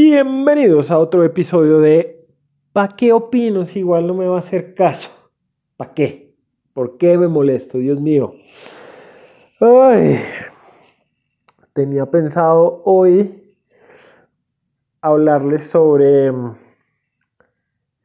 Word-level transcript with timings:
Bienvenidos 0.00 0.92
a 0.92 0.98
otro 1.00 1.24
episodio 1.24 1.80
de 1.80 2.24
¿Pa 2.72 2.94
qué 2.94 3.12
opino 3.12 3.66
si 3.66 3.80
igual 3.80 4.06
no 4.06 4.14
me 4.14 4.28
va 4.28 4.36
a 4.36 4.38
hacer 4.38 4.72
caso? 4.72 5.10
¿Pa 5.76 5.92
qué? 5.92 6.36
¿Por 6.72 6.98
qué 6.98 7.18
me 7.18 7.26
molesto? 7.26 7.78
Dios 7.78 8.00
mío. 8.00 8.32
Ay, 9.58 10.20
tenía 11.72 12.06
pensado 12.06 12.80
hoy 12.84 13.56
hablarles 15.00 15.68
sobre... 15.68 16.32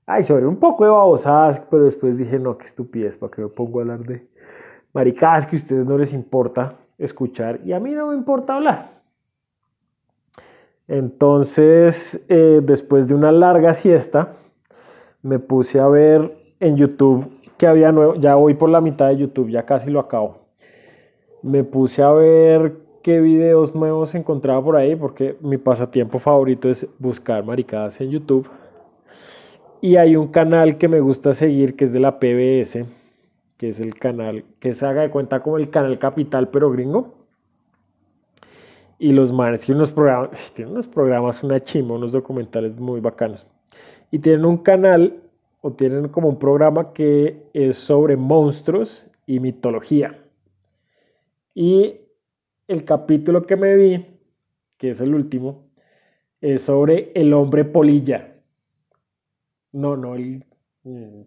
Ay, 0.08 0.24
sobre 0.24 0.48
un 0.48 0.58
poco 0.58 0.86
de 0.86 0.90
babosadas, 0.90 1.62
pero 1.70 1.84
después 1.84 2.18
dije, 2.18 2.40
no, 2.40 2.58
qué 2.58 2.66
estupidez, 2.66 3.18
¿para 3.18 3.32
qué 3.34 3.44
me 3.44 3.50
pongo 3.50 3.78
a 3.78 3.82
hablar 3.84 4.00
de 4.00 4.28
maricadas 4.94 5.46
que 5.46 5.58
a 5.58 5.60
ustedes 5.60 5.86
no 5.86 6.00
les 6.00 6.12
importa 6.12 6.76
escuchar? 6.98 7.60
Y 7.64 7.72
a 7.72 7.80
mí 7.80 7.92
no 7.92 8.08
me 8.08 8.16
importa 8.16 8.56
hablar. 8.56 9.03
Entonces, 10.88 12.20
eh, 12.28 12.62
después 12.64 13.08
de 13.08 13.14
una 13.14 13.32
larga 13.32 13.74
siesta, 13.74 14.36
me 15.22 15.40
puse 15.40 15.80
a 15.80 15.88
ver 15.88 16.36
en 16.60 16.76
YouTube 16.76 17.32
que 17.58 17.68
había 17.68 17.92
nuevo, 17.92 18.16
ya 18.16 18.36
voy 18.36 18.56
por 18.56 18.70
la 18.70 18.82
mitad 18.82 19.08
de 19.08 19.18
YouTube, 19.18 19.50
ya 19.50 19.66
casi 19.66 19.90
lo 19.90 20.00
acabo. 20.00 20.40
Me 21.42 21.64
puse 21.64 22.04
a 22.04 22.12
ver 22.12 22.74
qué 23.02 23.22
videos 23.22 23.76
nuevos 23.76 24.16
encontraba 24.16 24.64
por 24.64 24.76
ahí, 24.76 24.96
porque 24.96 25.38
mi 25.42 25.58
pasatiempo 25.58 26.20
favorito 26.20 26.70
es 26.70 26.88
buscar 27.00 27.44
maricadas 27.46 28.00
en 28.02 28.12
YouTube. 28.12 28.50
Y 29.82 29.98
hay 29.98 30.16
un 30.16 30.28
canal 30.30 30.78
que 30.78 30.88
me 30.88 31.00
gusta 31.02 31.34
seguir 31.34 31.76
que 31.76 31.86
es 31.86 31.94
de 31.94 32.00
la 32.00 32.20
PBS, 32.20 32.86
que 33.58 33.70
es 33.70 33.80
el 33.80 33.96
canal 33.96 34.46
que 34.60 34.74
se 34.74 34.86
haga 34.86 35.02
de 35.02 35.10
cuenta 35.10 35.42
como 35.42 35.58
el 35.58 35.70
canal 35.70 36.00
Capital, 36.00 36.50
pero 36.50 36.72
gringo 36.72 37.23
y 39.00 39.12
los 39.12 39.32
manes 39.32 39.62
tienen 39.62 39.78
unos 39.78 39.92
programas, 39.92 40.52
tienen 40.54 40.74
unos 40.74 40.88
programas, 40.88 41.44
una 41.44 41.60
chima, 41.60 41.96
unos 41.96 42.12
documentales 42.12 42.78
muy 42.80 43.00
bacanos. 43.00 43.46
Y 44.12 44.20
tienen 44.20 44.46
un 44.46 44.58
canal 44.58 45.22
o 45.62 45.72
tienen 45.74 46.10
como 46.10 46.30
un 46.30 46.40
programa 46.40 46.94
que 46.94 47.44
es 47.54 47.78
sobre 47.78 48.16
monstruos 48.16 49.08
y 49.26 49.40
mitología. 49.40 50.20
Y 51.56 52.02
el 52.68 52.86
capítulo 52.86 53.46
que 53.46 53.56
me 53.56 53.76
vi, 53.76 54.06
que 54.78 54.92
es 54.92 55.00
el 55.00 55.14
último, 55.14 55.66
es 56.42 56.64
sobre 56.64 57.12
el 57.16 57.34
hombre 57.34 57.66
polilla. 57.66 58.36
No, 59.72 59.96
no, 59.96 60.16
el... 60.16 60.46
Mm, 60.84 61.22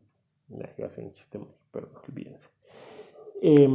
iba 0.79 0.87
a 0.87 0.91
ser 0.91 1.05
un 1.05 1.13
chiste, 1.13 1.41
pero 1.73 1.89
no 1.93 2.01
olvídense. 2.07 2.49
Eh, 3.43 3.69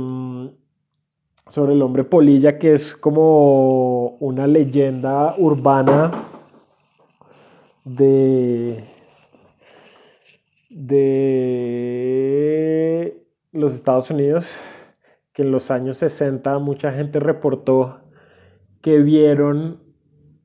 sobre 1.50 1.74
el 1.74 1.82
hombre 1.82 2.04
polilla, 2.04 2.58
que 2.58 2.74
es 2.74 2.96
como 2.96 4.18
una 4.20 4.48
leyenda 4.48 5.36
urbana 5.38 6.12
de, 7.84 8.84
de 10.70 11.62
los 13.52 13.74
Estados 13.74 14.10
Unidos, 14.10 14.46
que 15.34 15.42
en 15.42 15.52
los 15.52 15.72
años 15.72 15.98
60 15.98 16.60
mucha 16.60 16.94
gente 16.94 17.20
reportó 17.20 18.00
que 18.82 19.00
vieron 19.00 19.80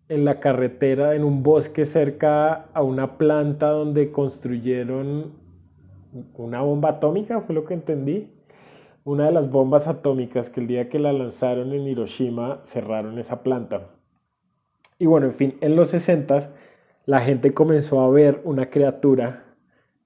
en 0.08 0.24
la 0.24 0.40
carretera, 0.40 1.14
en 1.14 1.24
un 1.24 1.42
bosque 1.42 1.84
cerca 1.84 2.66
a 2.72 2.82
una 2.82 3.16
planta 3.18 3.70
donde 3.70 4.12
construyeron 4.12 5.32
una 6.34 6.62
bomba 6.62 6.90
atómica, 6.90 7.40
fue 7.42 7.54
lo 7.54 7.64
que 7.64 7.74
entendí 7.74 8.35
una 9.06 9.26
de 9.26 9.32
las 9.32 9.48
bombas 9.48 9.86
atómicas 9.86 10.50
que 10.50 10.58
el 10.58 10.66
día 10.66 10.88
que 10.88 10.98
la 10.98 11.12
lanzaron 11.12 11.72
en 11.72 11.86
Hiroshima 11.86 12.58
cerraron 12.64 13.20
esa 13.20 13.44
planta. 13.44 13.90
Y 14.98 15.06
bueno, 15.06 15.26
en 15.26 15.34
fin, 15.34 15.56
en 15.60 15.76
los 15.76 15.90
60 15.90 16.50
la 17.04 17.20
gente 17.20 17.54
comenzó 17.54 18.00
a 18.00 18.10
ver 18.10 18.40
una 18.42 18.68
criatura 18.68 19.44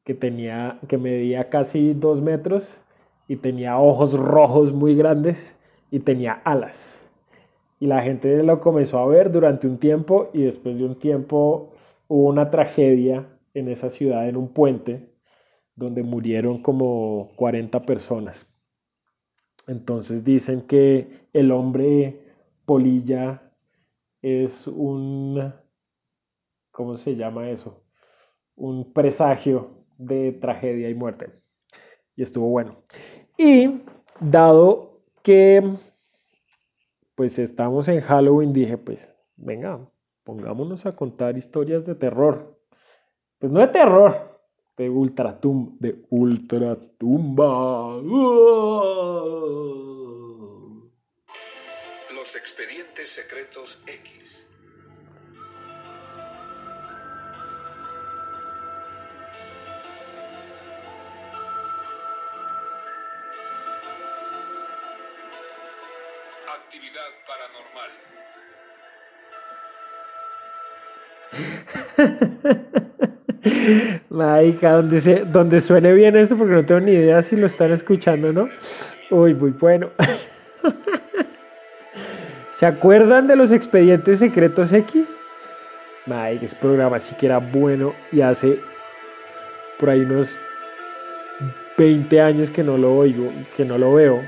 que 0.05 0.13
tenía 0.13 0.79
que 0.87 0.99
medía 0.99 1.49
casi 1.49 1.95
dos 1.95 2.21
metros 2.21 2.69
y 3.27 3.37
tenía 3.37 3.79
ojos 3.79 4.13
rojos 4.13 4.75
muy 4.75 4.95
grandes 4.95 5.39
y 5.91 6.01
tenía 6.01 6.35
alas. 6.45 6.77
Y 7.79 7.87
la 7.87 8.03
gente 8.03 8.43
lo 8.43 8.61
comenzó 8.61 8.99
a 8.99 9.07
ver 9.07 9.33
durante 9.33 9.67
un 9.67 9.79
tiempo 9.79 10.29
y 10.35 10.43
después 10.43 10.79
de 10.79 10.85
un 10.85 10.99
tiempo 10.99 11.73
hubo 12.07 12.29
una 12.29 12.51
tragedia 12.51 13.25
en 13.55 13.69
esa 13.69 13.89
ciudad, 13.89 14.29
en 14.29 14.37
un 14.37 14.49
puente, 14.49 15.09
donde 15.75 16.03
murieron 16.03 16.61
como 16.61 17.31
40 17.37 17.87
personas. 17.87 18.50
Entonces 19.67 20.25
dicen 20.25 20.63
que 20.63 21.27
el 21.33 21.53
hombre 21.53 22.21
polilla 22.65 23.43
es 24.23 24.67
un, 24.67 25.53
¿cómo 26.71 26.97
se 26.97 27.17
llama 27.17 27.51
eso? 27.51 27.83
Un 28.57 28.93
presagio 28.93 29.85
de 29.99 30.33
tragedia 30.33 30.89
y 30.89 30.95
muerte. 30.95 31.31
Y 32.17 32.23
estuvo 32.23 32.49
bueno. 32.49 32.77
Y 33.37 33.83
dado 34.21 35.01
que 35.23 35.63
pues 37.15 37.39
estamos 37.39 37.87
en 37.89 38.01
Halloween, 38.01 38.55
dije, 38.55 38.79
pues 38.79 39.07
venga, 39.37 39.79
pongámonos 40.25 40.87
a 40.87 40.97
contar 40.97 41.37
historias 41.37 41.85
de 41.85 41.95
terror. 41.95 42.59
Pues 43.39 43.53
no 43.53 43.61
de 43.61 43.69
terror, 43.69 44.30
de 44.81 44.89
ultratumba, 44.89 45.77
de 45.79 45.95
ultratumba. 46.09 48.01
Los 52.15 52.35
expedientes 52.35 53.11
secretos 53.11 53.79
X. 53.87 54.47
Marica, 74.21 74.73
donde, 74.73 75.01
se, 75.01 75.25
donde 75.25 75.61
suene 75.61 75.95
bien 75.95 76.15
eso, 76.15 76.37
porque 76.37 76.53
no 76.53 76.67
tengo 76.67 76.83
ni 76.83 76.93
idea 76.93 77.23
si 77.23 77.37
lo 77.37 77.47
están 77.47 77.73
escuchando, 77.73 78.35
¿no? 78.35 78.51
Uy, 79.11 79.33
muy 79.33 79.53
bueno. 79.53 79.91
¿Se 82.53 82.67
acuerdan 82.67 83.27
de 83.27 83.37
los 83.37 83.51
expedientes 83.51 84.19
secretos 84.19 84.75
X? 84.75 85.09
Mike, 86.05 86.45
ese 86.45 86.57
programa 86.57 86.99
sí 86.99 87.15
que 87.17 87.27
era 87.27 87.39
bueno 87.39 87.95
y 88.13 88.21
hace 88.21 88.61
por 89.79 89.89
ahí 89.89 90.01
unos 90.01 90.29
20 91.79 92.21
años 92.21 92.51
que 92.51 92.63
no 92.63 92.77
lo 92.77 92.95
oigo, 92.95 93.33
que 93.57 93.65
no 93.65 93.79
lo 93.79 93.95
veo. 93.95 94.21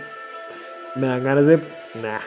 Me 0.94 1.06
dan 1.06 1.22
ganas 1.22 1.46
de. 1.46 1.56
Nah. 1.56 2.20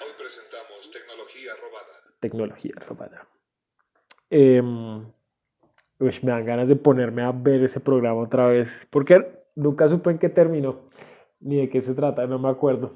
Hoy 0.00 0.12
presentamos 0.18 0.90
tecnología 0.90 1.52
robada. 1.62 1.92
Tecnología 2.18 2.74
robada. 2.88 3.28
Eh, 4.30 4.60
me 5.98 6.32
dan 6.32 6.44
ganas 6.44 6.68
de 6.68 6.76
ponerme 6.76 7.22
a 7.22 7.32
ver 7.32 7.62
ese 7.62 7.80
programa 7.80 8.20
otra 8.20 8.46
vez. 8.46 8.70
Porque 8.90 9.44
nunca 9.54 9.88
supe 9.88 10.10
en 10.10 10.18
qué 10.18 10.28
terminó, 10.28 10.80
ni 11.40 11.56
de 11.56 11.68
qué 11.68 11.80
se 11.80 11.94
trata, 11.94 12.26
no 12.26 12.38
me 12.38 12.48
acuerdo. 12.48 12.92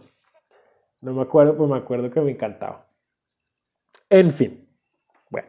No 1.01 1.13
me 1.13 1.23
acuerdo, 1.23 1.57
pues 1.57 1.71
me 1.71 1.77
acuerdo 1.77 2.11
que 2.11 2.21
me 2.21 2.33
encantaba. 2.33 2.87
En 4.11 4.33
fin, 4.33 4.67
bueno. 5.31 5.49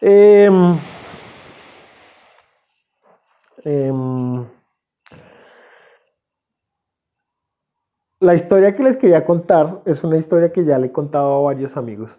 Em, 0.00 0.78
em, 3.64 4.46
la 8.20 8.34
historia 8.34 8.74
que 8.74 8.82
les 8.82 8.96
quería 8.96 9.24
contar 9.24 9.80
es 9.86 10.02
una 10.04 10.16
historia 10.16 10.52
que 10.52 10.64
ya 10.64 10.78
le 10.78 10.88
he 10.88 10.92
contado 10.92 11.34
a 11.34 11.42
varios 11.42 11.76
amigos 11.76 12.10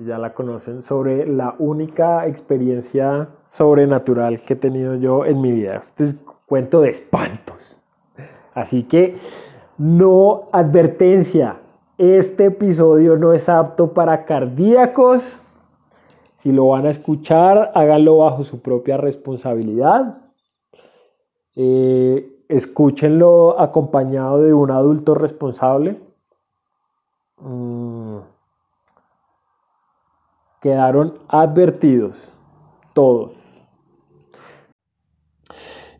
ya 0.00 0.18
la 0.18 0.32
conocen, 0.32 0.82
sobre 0.82 1.26
la 1.26 1.54
única 1.58 2.26
experiencia 2.26 3.28
sobrenatural 3.50 4.40
que 4.42 4.54
he 4.54 4.56
tenido 4.56 4.94
yo 4.96 5.24
en 5.24 5.40
mi 5.40 5.52
vida. 5.52 5.76
Este 5.76 6.04
es 6.04 6.14
cuento 6.46 6.80
de 6.80 6.90
espantos. 6.90 7.78
Así 8.54 8.84
que 8.84 9.18
no 9.76 10.48
advertencia, 10.52 11.58
este 11.98 12.46
episodio 12.46 13.16
no 13.16 13.32
es 13.32 13.48
apto 13.48 13.92
para 13.92 14.24
cardíacos. 14.24 15.22
Si 16.38 16.50
lo 16.50 16.68
van 16.68 16.86
a 16.86 16.90
escuchar, 16.90 17.70
háganlo 17.74 18.18
bajo 18.18 18.44
su 18.44 18.60
propia 18.62 18.96
responsabilidad. 18.96 20.18
Eh, 21.56 22.44
escúchenlo 22.48 23.60
acompañado 23.60 24.40
de 24.40 24.54
un 24.54 24.70
adulto 24.70 25.14
responsable. 25.14 26.00
Mm 27.36 28.20
quedaron 30.60 31.14
advertidos 31.28 32.16
todos. 32.92 33.32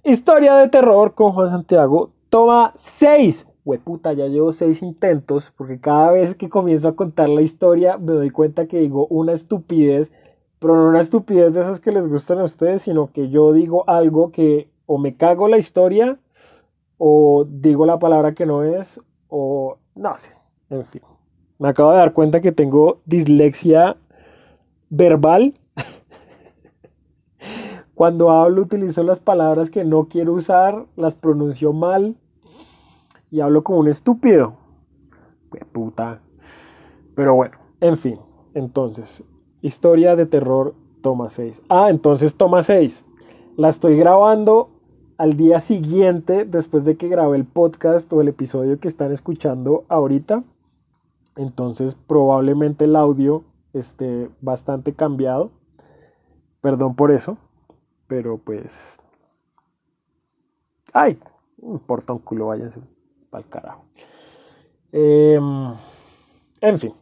Historia 0.04 0.56
de 0.56 0.68
terror 0.68 1.14
con 1.14 1.32
Juan 1.32 1.50
Santiago, 1.50 2.10
toma 2.30 2.72
6. 2.76 3.46
hueputa, 3.64 4.12
ya 4.14 4.26
llevo 4.26 4.52
seis 4.52 4.82
intentos, 4.82 5.52
porque 5.56 5.78
cada 5.78 6.10
vez 6.10 6.34
que 6.34 6.48
comienzo 6.48 6.88
a 6.88 6.96
contar 6.96 7.28
la 7.28 7.42
historia 7.42 7.98
me 7.98 8.12
doy 8.12 8.30
cuenta 8.30 8.66
que 8.66 8.80
digo 8.80 9.06
una 9.08 9.32
estupidez, 9.32 10.10
pero 10.58 10.76
no 10.76 10.88
una 10.88 11.00
estupidez 11.00 11.52
de 11.52 11.60
esas 11.60 11.80
que 11.80 11.92
les 11.92 12.08
gustan 12.08 12.38
a 12.38 12.44
ustedes, 12.44 12.82
sino 12.82 13.12
que 13.12 13.28
yo 13.28 13.52
digo 13.52 13.84
algo 13.88 14.32
que 14.32 14.70
o 14.86 14.98
me 14.98 15.16
cago 15.16 15.48
la 15.48 15.58
historia, 15.58 16.18
o 16.98 17.44
digo 17.48 17.86
la 17.86 17.98
palabra 17.98 18.34
que 18.34 18.46
no 18.46 18.64
es, 18.64 19.00
o 19.28 19.76
no 19.94 20.18
sé, 20.18 20.30
en 20.70 20.84
fin. 20.86 21.02
Me 21.58 21.68
acabo 21.68 21.92
de 21.92 21.98
dar 21.98 22.14
cuenta 22.14 22.40
que 22.40 22.52
tengo 22.52 23.00
dislexia 23.04 23.96
verbal. 24.90 25.54
Cuando 27.94 28.30
hablo 28.30 28.62
utilizo 28.62 29.02
las 29.02 29.20
palabras 29.20 29.70
que 29.70 29.84
no 29.84 30.08
quiero 30.08 30.34
usar, 30.34 30.86
las 30.96 31.14
pronuncio 31.14 31.72
mal 31.72 32.16
y 33.30 33.40
hablo 33.40 33.62
como 33.62 33.78
un 33.78 33.88
estúpido. 33.88 34.54
puta. 35.72 36.20
Pero 37.14 37.34
bueno, 37.34 37.56
en 37.80 37.96
fin. 37.96 38.18
Entonces, 38.54 39.22
historia 39.62 40.16
de 40.16 40.26
terror, 40.26 40.74
toma 41.02 41.30
6. 41.30 41.62
Ah, 41.68 41.88
entonces 41.90 42.34
toma 42.34 42.62
6. 42.62 43.04
La 43.56 43.68
estoy 43.68 43.96
grabando 43.96 44.70
al 45.18 45.36
día 45.36 45.60
siguiente, 45.60 46.46
después 46.46 46.84
de 46.84 46.96
que 46.96 47.08
grabé 47.08 47.36
el 47.36 47.44
podcast 47.44 48.10
o 48.12 48.20
el 48.20 48.28
episodio 48.28 48.80
que 48.80 48.88
están 48.88 49.12
escuchando 49.12 49.84
ahorita. 49.88 50.42
Entonces 51.36 51.94
probablemente 52.06 52.84
el 52.84 52.96
audio 52.96 53.44
esté 53.72 54.30
bastante 54.40 54.94
cambiado. 54.94 55.50
Perdón 56.60 56.94
por 56.94 57.10
eso. 57.10 57.38
Pero 58.06 58.38
pues... 58.38 58.70
¡Ay! 60.92 61.18
Importa 61.62 62.12
un 62.12 62.18
culo, 62.18 62.48
váyanse 62.48 62.80
para 63.30 63.44
el 63.44 63.50
carajo. 63.50 63.84
Em, 64.92 65.74
en 66.60 66.80
fin. 66.80 66.94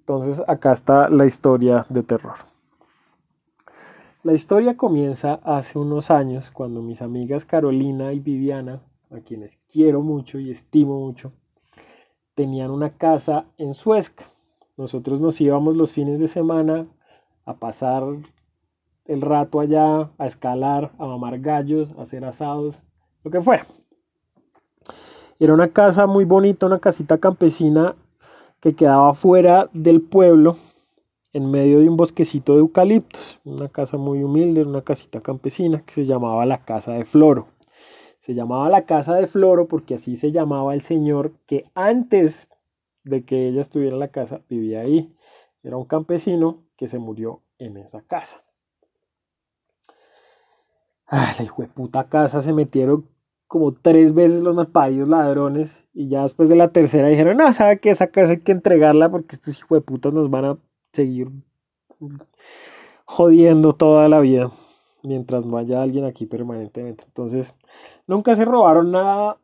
Entonces 0.00 0.42
acá 0.46 0.72
está 0.72 1.08
la 1.08 1.26
historia 1.26 1.86
de 1.88 2.02
terror. 2.02 2.36
La 4.22 4.34
historia 4.34 4.76
comienza 4.76 5.34
hace 5.44 5.78
unos 5.78 6.10
años 6.10 6.50
cuando 6.50 6.82
mis 6.82 7.00
amigas 7.00 7.44
Carolina 7.44 8.12
y 8.12 8.18
Viviana, 8.18 8.82
a 9.10 9.20
quienes 9.20 9.56
quiero 9.70 10.02
mucho 10.02 10.38
y 10.38 10.50
estimo 10.50 10.98
mucho, 10.98 11.32
tenían 12.34 12.70
una 12.70 12.90
casa 12.90 13.46
en 13.56 13.74
Suezca. 13.74 14.24
Nosotros 14.76 15.20
nos 15.20 15.40
íbamos 15.40 15.76
los 15.76 15.92
fines 15.92 16.18
de 16.18 16.28
semana 16.28 16.86
a 17.46 17.54
pasar 17.54 18.02
el 19.06 19.20
rato 19.20 19.60
allá, 19.60 20.10
a 20.18 20.26
escalar, 20.26 20.92
a 20.98 21.06
mamar 21.06 21.38
gallos, 21.40 21.90
a 21.96 22.02
hacer 22.02 22.24
asados, 22.24 22.82
lo 23.24 23.30
que 23.30 23.40
fuera. 23.40 23.66
Era 25.38 25.54
una 25.54 25.68
casa 25.68 26.06
muy 26.06 26.24
bonita, 26.24 26.66
una 26.66 26.78
casita 26.78 27.18
campesina 27.18 27.94
que 28.60 28.74
quedaba 28.74 29.14
fuera 29.14 29.70
del 29.72 30.02
pueblo, 30.02 30.56
en 31.32 31.50
medio 31.50 31.80
de 31.80 31.88
un 31.88 31.96
bosquecito 31.96 32.54
de 32.54 32.60
eucaliptos. 32.60 33.38
Una 33.44 33.68
casa 33.68 33.96
muy 33.96 34.22
humilde, 34.22 34.62
una 34.62 34.82
casita 34.82 35.20
campesina 35.20 35.82
que 35.82 35.92
se 35.92 36.06
llamaba 36.06 36.46
la 36.46 36.64
Casa 36.64 36.92
de 36.92 37.04
Floro. 37.04 37.48
Se 38.20 38.34
llamaba 38.34 38.68
la 38.70 38.86
casa 38.86 39.14
de 39.14 39.26
Floro 39.26 39.68
porque 39.68 39.94
así 39.94 40.16
se 40.16 40.32
llamaba 40.32 40.74
el 40.74 40.80
señor 40.80 41.32
que 41.46 41.66
antes 41.74 42.48
de 43.06 43.24
que 43.24 43.48
ella 43.48 43.62
estuviera 43.62 43.94
en 43.94 44.00
la 44.00 44.08
casa 44.08 44.42
vivía 44.48 44.80
ahí. 44.80 45.14
Era 45.62 45.76
un 45.76 45.86
campesino 45.86 46.64
que 46.76 46.88
se 46.88 46.98
murió 46.98 47.42
en 47.58 47.76
esa 47.78 48.02
casa. 48.02 48.42
Ah, 51.06 51.32
la 51.38 51.44
hijo 51.44 51.62
de 51.62 51.68
puta 51.68 52.08
casa 52.08 52.40
se 52.42 52.52
metieron 52.52 53.08
como 53.46 53.72
tres 53.72 54.12
veces 54.12 54.42
los 54.42 54.56
malparidos 54.56 55.08
ladrones 55.08 55.70
y 55.94 56.08
ya 56.08 56.24
después 56.24 56.48
de 56.48 56.56
la 56.56 56.72
tercera 56.72 57.08
dijeron, 57.08 57.36
no, 57.36 57.52
sabe 57.52 57.78
que 57.78 57.90
esa 57.90 58.08
casa 58.08 58.32
hay 58.32 58.40
que 58.40 58.52
entregarla 58.52 59.08
porque 59.08 59.36
estos 59.36 59.56
hijos 59.56 59.78
de 59.78 59.82
putas 59.82 60.12
nos 60.12 60.28
van 60.28 60.44
a 60.44 60.58
seguir 60.92 61.30
jodiendo 63.04 63.74
toda 63.74 64.08
la 64.08 64.18
vida 64.18 64.50
mientras 65.04 65.46
no 65.46 65.56
haya 65.58 65.80
alguien 65.82 66.04
aquí 66.04 66.26
permanentemente. 66.26 67.04
Entonces, 67.06 67.54
nunca 68.06 68.34
se 68.34 68.44
robaron 68.44 68.90
nada, 68.90 69.38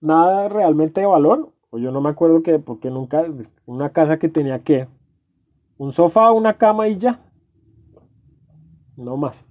nada 0.00 0.48
realmente 0.48 1.00
de 1.00 1.06
valor. 1.06 1.52
O 1.70 1.78
yo 1.78 1.90
no 1.90 2.00
me 2.00 2.10
acuerdo 2.10 2.42
que, 2.42 2.58
porque 2.58 2.90
nunca, 2.90 3.24
una 3.66 3.90
casa 3.90 4.18
que 4.18 4.28
tenía 4.28 4.60
que, 4.60 4.88
un 5.78 5.92
sofá, 5.92 6.32
una 6.32 6.54
cama 6.54 6.88
y 6.88 6.98
ya. 6.98 7.20
No 8.96 9.16
más. 9.16 9.44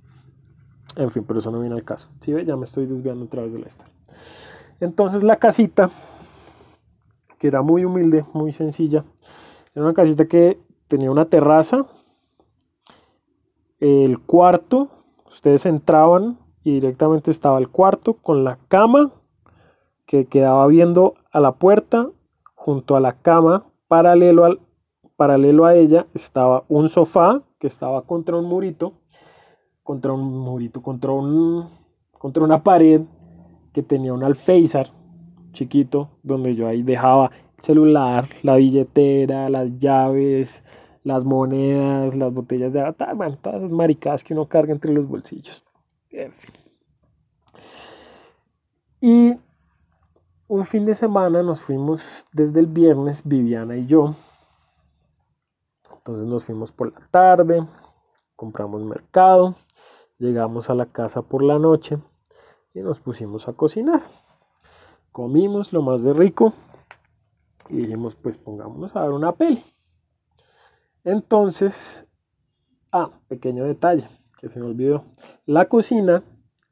En 0.95 1.11
fin, 1.11 1.23
pero 1.27 1.39
eso 1.39 1.51
no 1.51 1.59
viene 1.59 1.75
al 1.75 1.83
caso. 1.83 2.07
¿Sí 2.21 2.33
ve? 2.33 2.45
Ya 2.45 2.55
me 2.55 2.65
estoy 2.65 2.85
desviando 2.85 3.25
otra 3.25 3.43
vez 3.43 3.53
de 3.53 3.59
la 3.59 3.67
historia. 3.67 3.93
Entonces 4.79 5.23
la 5.23 5.37
casita, 5.37 5.89
que 7.37 7.47
era 7.47 7.61
muy 7.61 7.85
humilde, 7.85 8.25
muy 8.33 8.51
sencilla, 8.51 9.03
era 9.73 9.85
una 9.85 9.93
casita 9.93 10.25
que 10.25 10.59
tenía 10.87 11.11
una 11.11 11.25
terraza, 11.25 11.85
el 13.79 14.19
cuarto, 14.19 14.89
ustedes 15.27 15.65
entraban 15.65 16.37
y 16.63 16.71
directamente 16.73 17.29
estaba 17.29 17.57
el 17.59 17.69
cuarto 17.69 18.13
con 18.13 18.43
la 18.43 18.57
cama 18.67 19.11
que 20.05 20.25
quedaba 20.25 20.67
viendo 20.67 21.15
a 21.31 21.39
la 21.39 21.53
puerta, 21.53 22.09
junto 22.53 22.95
a 22.95 22.99
la 22.99 23.13
cama, 23.13 23.65
paralelo, 23.87 24.45
al, 24.45 24.59
paralelo 25.15 25.65
a 25.65 25.75
ella, 25.75 26.07
estaba 26.13 26.63
un 26.67 26.89
sofá 26.89 27.41
que 27.59 27.67
estaba 27.67 28.03
contra 28.03 28.35
un 28.35 28.45
murito, 28.45 28.93
contra 29.83 30.13
un 30.13 30.39
murito, 30.39 30.81
contra, 30.81 31.11
un, 31.11 31.69
contra 32.17 32.43
una 32.43 32.63
pared 32.63 33.01
que 33.73 33.83
tenía 33.83 34.13
un 34.13 34.23
alféizar 34.23 34.91
chiquito, 35.53 36.09
donde 36.23 36.55
yo 36.55 36.67
ahí 36.67 36.83
dejaba 36.83 37.31
el 37.57 37.63
celular, 37.63 38.29
la 38.43 38.55
billetera, 38.55 39.49
las 39.49 39.79
llaves, 39.79 40.63
las 41.03 41.23
monedas, 41.23 42.15
las 42.15 42.33
botellas 42.33 42.73
de 42.73 42.81
agua, 42.81 43.13
bueno, 43.13 43.37
todas 43.41 43.61
las 43.61 43.71
maricadas 43.71 44.23
que 44.23 44.33
uno 44.33 44.47
carga 44.47 44.73
entre 44.73 44.91
los 44.91 45.07
bolsillos. 45.07 45.63
En 46.09 46.31
fin. 46.33 46.55
Y 49.01 49.44
un 50.47 50.65
fin 50.67 50.85
de 50.85 50.93
semana 50.93 51.41
nos 51.41 51.61
fuimos 51.61 52.03
desde 52.31 52.59
el 52.59 52.67
viernes, 52.67 53.21
Viviana 53.23 53.77
y 53.77 53.87
yo. 53.87 54.15
Entonces 55.97 56.27
nos 56.27 56.45
fuimos 56.45 56.71
por 56.71 56.93
la 56.93 57.07
tarde, 57.09 57.67
compramos 58.35 58.83
mercado, 58.83 59.55
llegamos 60.19 60.69
a 60.69 60.75
la 60.75 60.85
casa 60.85 61.23
por 61.23 61.43
la 61.43 61.57
noche 61.57 61.97
y 62.73 62.81
nos 62.81 62.99
pusimos 62.99 63.47
a 63.47 63.53
cocinar. 63.53 64.03
Comimos 65.11 65.73
lo 65.73 65.81
más 65.81 66.03
de 66.03 66.13
rico 66.13 66.53
y 67.69 67.77
dijimos, 67.77 68.15
pues 68.15 68.37
pongámonos 68.37 68.95
a 68.95 69.01
ver 69.01 69.11
una 69.11 69.31
peli. 69.31 69.63
Entonces, 71.03 72.05
ah, 72.91 73.09
pequeño 73.27 73.65
detalle 73.65 74.07
que 74.39 74.49
se 74.49 74.59
me 74.59 74.67
olvidó. 74.67 75.05
La 75.47 75.69
cocina 75.69 76.23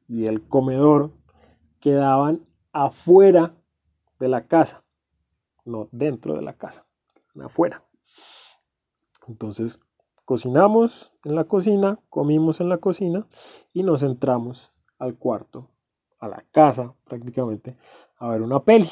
y 0.08 0.28
el 0.28 0.48
comedor 0.48 1.10
quedaban 1.80 2.42
afuera 2.72 3.54
de 4.24 4.30
la 4.30 4.48
casa, 4.48 4.84
no 5.66 5.90
dentro 5.92 6.36
de 6.36 6.42
la 6.42 6.54
casa, 6.54 6.86
afuera. 7.44 7.84
Entonces, 9.28 9.80
cocinamos 10.24 11.12
en 11.26 11.36
la 11.36 11.44
cocina, 11.44 12.00
comimos 12.10 12.62
en 12.62 12.70
la 12.70 12.78
cocina 12.78 13.28
y 13.74 13.84
nos 13.84 14.02
entramos 14.02 14.72
al 14.98 15.16
cuarto, 15.18 15.68
a 16.20 16.30
la 16.30 16.42
casa 16.52 16.94
prácticamente, 17.04 17.76
a 18.18 18.30
ver 18.30 18.42
una 18.42 18.62
peli. 18.62 18.90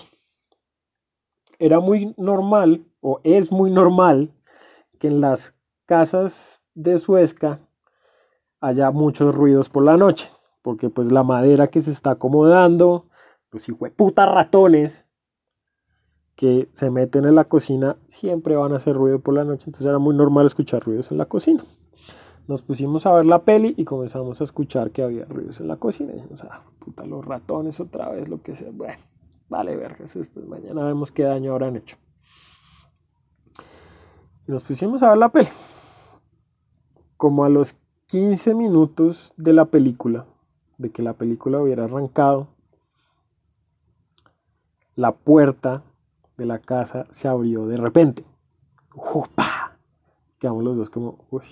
Era 1.59 1.79
muy 1.79 2.13
normal, 2.17 2.83
o 2.99 3.21
es 3.23 3.53
muy 3.53 3.71
normal, 3.71 4.33
que 4.99 5.07
en 5.07 5.21
las 5.21 5.55
casas 5.85 6.61
de 6.73 6.99
Suezca 6.99 7.61
haya 8.59 8.91
muchos 8.91 9.33
ruidos 9.33 9.69
por 9.69 9.85
la 9.85 9.95
noche, 9.95 10.29
porque 10.61 10.89
pues 10.89 11.09
la 11.09 11.23
madera 11.23 11.67
que 11.67 11.81
se 11.81 11.91
está 11.91 12.11
acomodando, 12.11 13.05
los 13.51 13.65
de 13.65 13.91
puta 13.91 14.25
ratones 14.25 15.05
que 16.35 16.69
se 16.73 16.89
meten 16.89 17.25
en 17.25 17.35
la 17.35 17.45
cocina 17.45 17.97
siempre 18.07 18.55
van 18.55 18.73
a 18.73 18.77
hacer 18.77 18.95
ruido 18.95 19.19
por 19.19 19.35
la 19.35 19.43
noche, 19.43 19.65
entonces 19.67 19.87
era 19.87 19.99
muy 19.99 20.15
normal 20.15 20.45
escuchar 20.45 20.83
ruidos 20.83 21.11
en 21.11 21.17
la 21.17 21.25
cocina. 21.25 21.63
Nos 22.47 22.61
pusimos 22.61 23.05
a 23.05 23.13
ver 23.13 23.25
la 23.25 23.43
peli 23.43 23.73
y 23.77 23.85
comenzamos 23.85 24.41
a 24.41 24.43
escuchar 24.43 24.91
que 24.91 25.03
había 25.03 25.25
ruidos 25.25 25.59
en 25.59 25.67
la 25.67 25.77
cocina. 25.77 26.11
Y 26.11 26.15
dijimos, 26.15 26.43
ah, 26.43 26.63
puta, 26.79 27.05
los 27.05 27.23
ratones 27.23 27.79
otra 27.79 28.09
vez, 28.09 28.27
lo 28.27 28.41
que 28.41 28.55
sea. 28.55 28.69
Bueno, 28.73 29.01
vale, 29.47 29.75
verga, 29.75 30.05
pues 30.11 30.47
mañana 30.47 30.83
vemos 30.83 31.11
qué 31.11 31.23
daño 31.23 31.51
habrán 31.51 31.77
hecho. 31.77 31.95
Y 34.47 34.51
nos 34.51 34.63
pusimos 34.63 35.03
a 35.03 35.09
ver 35.09 35.17
la 35.17 35.29
peli. 35.29 35.49
Como 37.15 37.45
a 37.45 37.49
los 37.49 37.75
15 38.07 38.55
minutos 38.55 39.33
de 39.37 39.53
la 39.53 39.65
película, 39.65 40.25
de 40.77 40.89
que 40.89 41.03
la 41.03 41.13
película 41.13 41.61
hubiera 41.61 41.85
arrancado, 41.85 42.47
la 44.95 45.13
puerta 45.13 45.83
de 46.41 46.47
la 46.47 46.59
casa 46.59 47.05
se 47.11 47.27
abrió 47.27 47.67
de 47.67 47.77
repente. 47.77 48.25
¡Upa! 48.95 49.77
Quedamos 50.39 50.63
los 50.63 50.75
dos 50.75 50.89
como, 50.89 51.25
uy, 51.29 51.43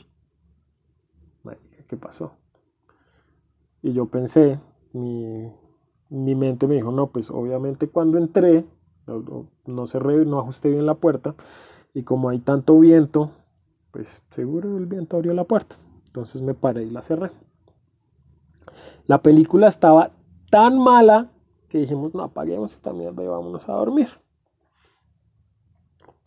¿qué 1.87 1.95
pasó? 1.95 2.31
Y 3.83 3.93
yo 3.93 4.07
pensé, 4.07 4.59
mi, 4.93 5.51
mi 6.09 6.35
mente 6.35 6.67
me 6.67 6.75
dijo, 6.75 6.91
no, 6.91 7.07
pues 7.07 7.29
obviamente 7.29 7.87
cuando 7.87 8.17
entré, 8.17 8.65
no, 9.05 9.47
no 9.65 9.87
cerré, 9.87 10.25
no 10.25 10.39
ajusté 10.39 10.69
bien 10.69 10.87
la 10.87 10.95
puerta, 10.95 11.35
y 11.93 12.03
como 12.03 12.29
hay 12.29 12.39
tanto 12.39 12.79
viento, 12.79 13.31
pues 13.91 14.21
seguro 14.31 14.77
el 14.77 14.87
viento 14.87 15.17
abrió 15.17 15.33
la 15.33 15.43
puerta. 15.43 15.75
Entonces 16.07 16.41
me 16.41 16.55
paré 16.55 16.83
y 16.83 16.89
la 16.89 17.03
cerré. 17.03 17.31
La 19.05 19.21
película 19.21 19.67
estaba 19.67 20.11
tan 20.49 20.79
mala 20.79 21.29
que 21.69 21.77
dijimos, 21.77 22.15
no, 22.15 22.23
apaguemos 22.23 22.73
esta 22.73 22.91
mierda 22.91 23.23
y 23.23 23.27
vámonos 23.27 23.69
a 23.69 23.73
dormir. 23.73 24.09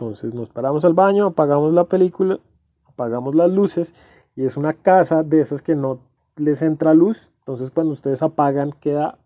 Entonces 0.03 0.35
nos 0.35 0.51
paramos 0.51 0.85
al 0.85 0.95
baño, 0.95 1.27
apagamos 1.27 1.73
la 1.73 1.85
película, 1.85 2.41
apagamos 2.87 3.37
las 3.37 3.49
luces 3.49 3.95
y 4.35 4.45
es 4.45 4.57
una 4.57 4.73
casa 4.73 5.23
de 5.23 5.41
esas 5.41 5.63
que 5.63 5.77
no 5.77 6.01
les 6.35 6.61
entra 6.61 6.93
luz. 6.93 7.31
Entonces 7.39 7.71
cuando 7.71 7.93
ustedes 7.93 8.21
apagan 8.21 8.73
queda 8.73 9.19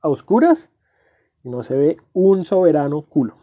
a 0.00 0.08
oscuras 0.08 0.70
y 1.42 1.50
no 1.50 1.62
se 1.62 1.76
ve 1.76 1.96
un 2.14 2.46
soberano 2.46 3.02
culo. 3.02 3.34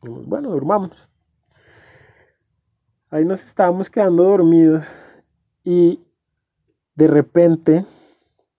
bueno, 0.00 0.50
durmamos. 0.50 1.10
Ahí 3.10 3.26
nos 3.26 3.42
estábamos 3.42 3.90
quedando 3.90 4.22
dormidos 4.22 4.84
y 5.62 6.00
de 6.94 7.06
repente 7.06 7.84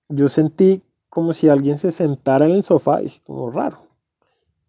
yo 0.08 0.30
sentí 0.30 0.84
como 1.10 1.34
si 1.34 1.50
alguien 1.50 1.80
se 1.80 1.92
sentara 1.92 2.46
en 2.46 2.52
el 2.52 2.64
sofá 2.64 3.02
y 3.02 3.10
como 3.26 3.50
raro. 3.50 3.88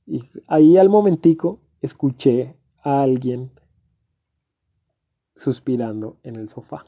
Y 0.07 0.25
ahí 0.49 0.79
al 0.79 0.89
momentico 0.89 1.59
escuché 1.81 2.57
a 2.83 3.03
alguien 3.03 3.51
suspirando 5.37 6.19
en 6.23 6.37
el 6.37 6.49
sofá. 6.49 6.85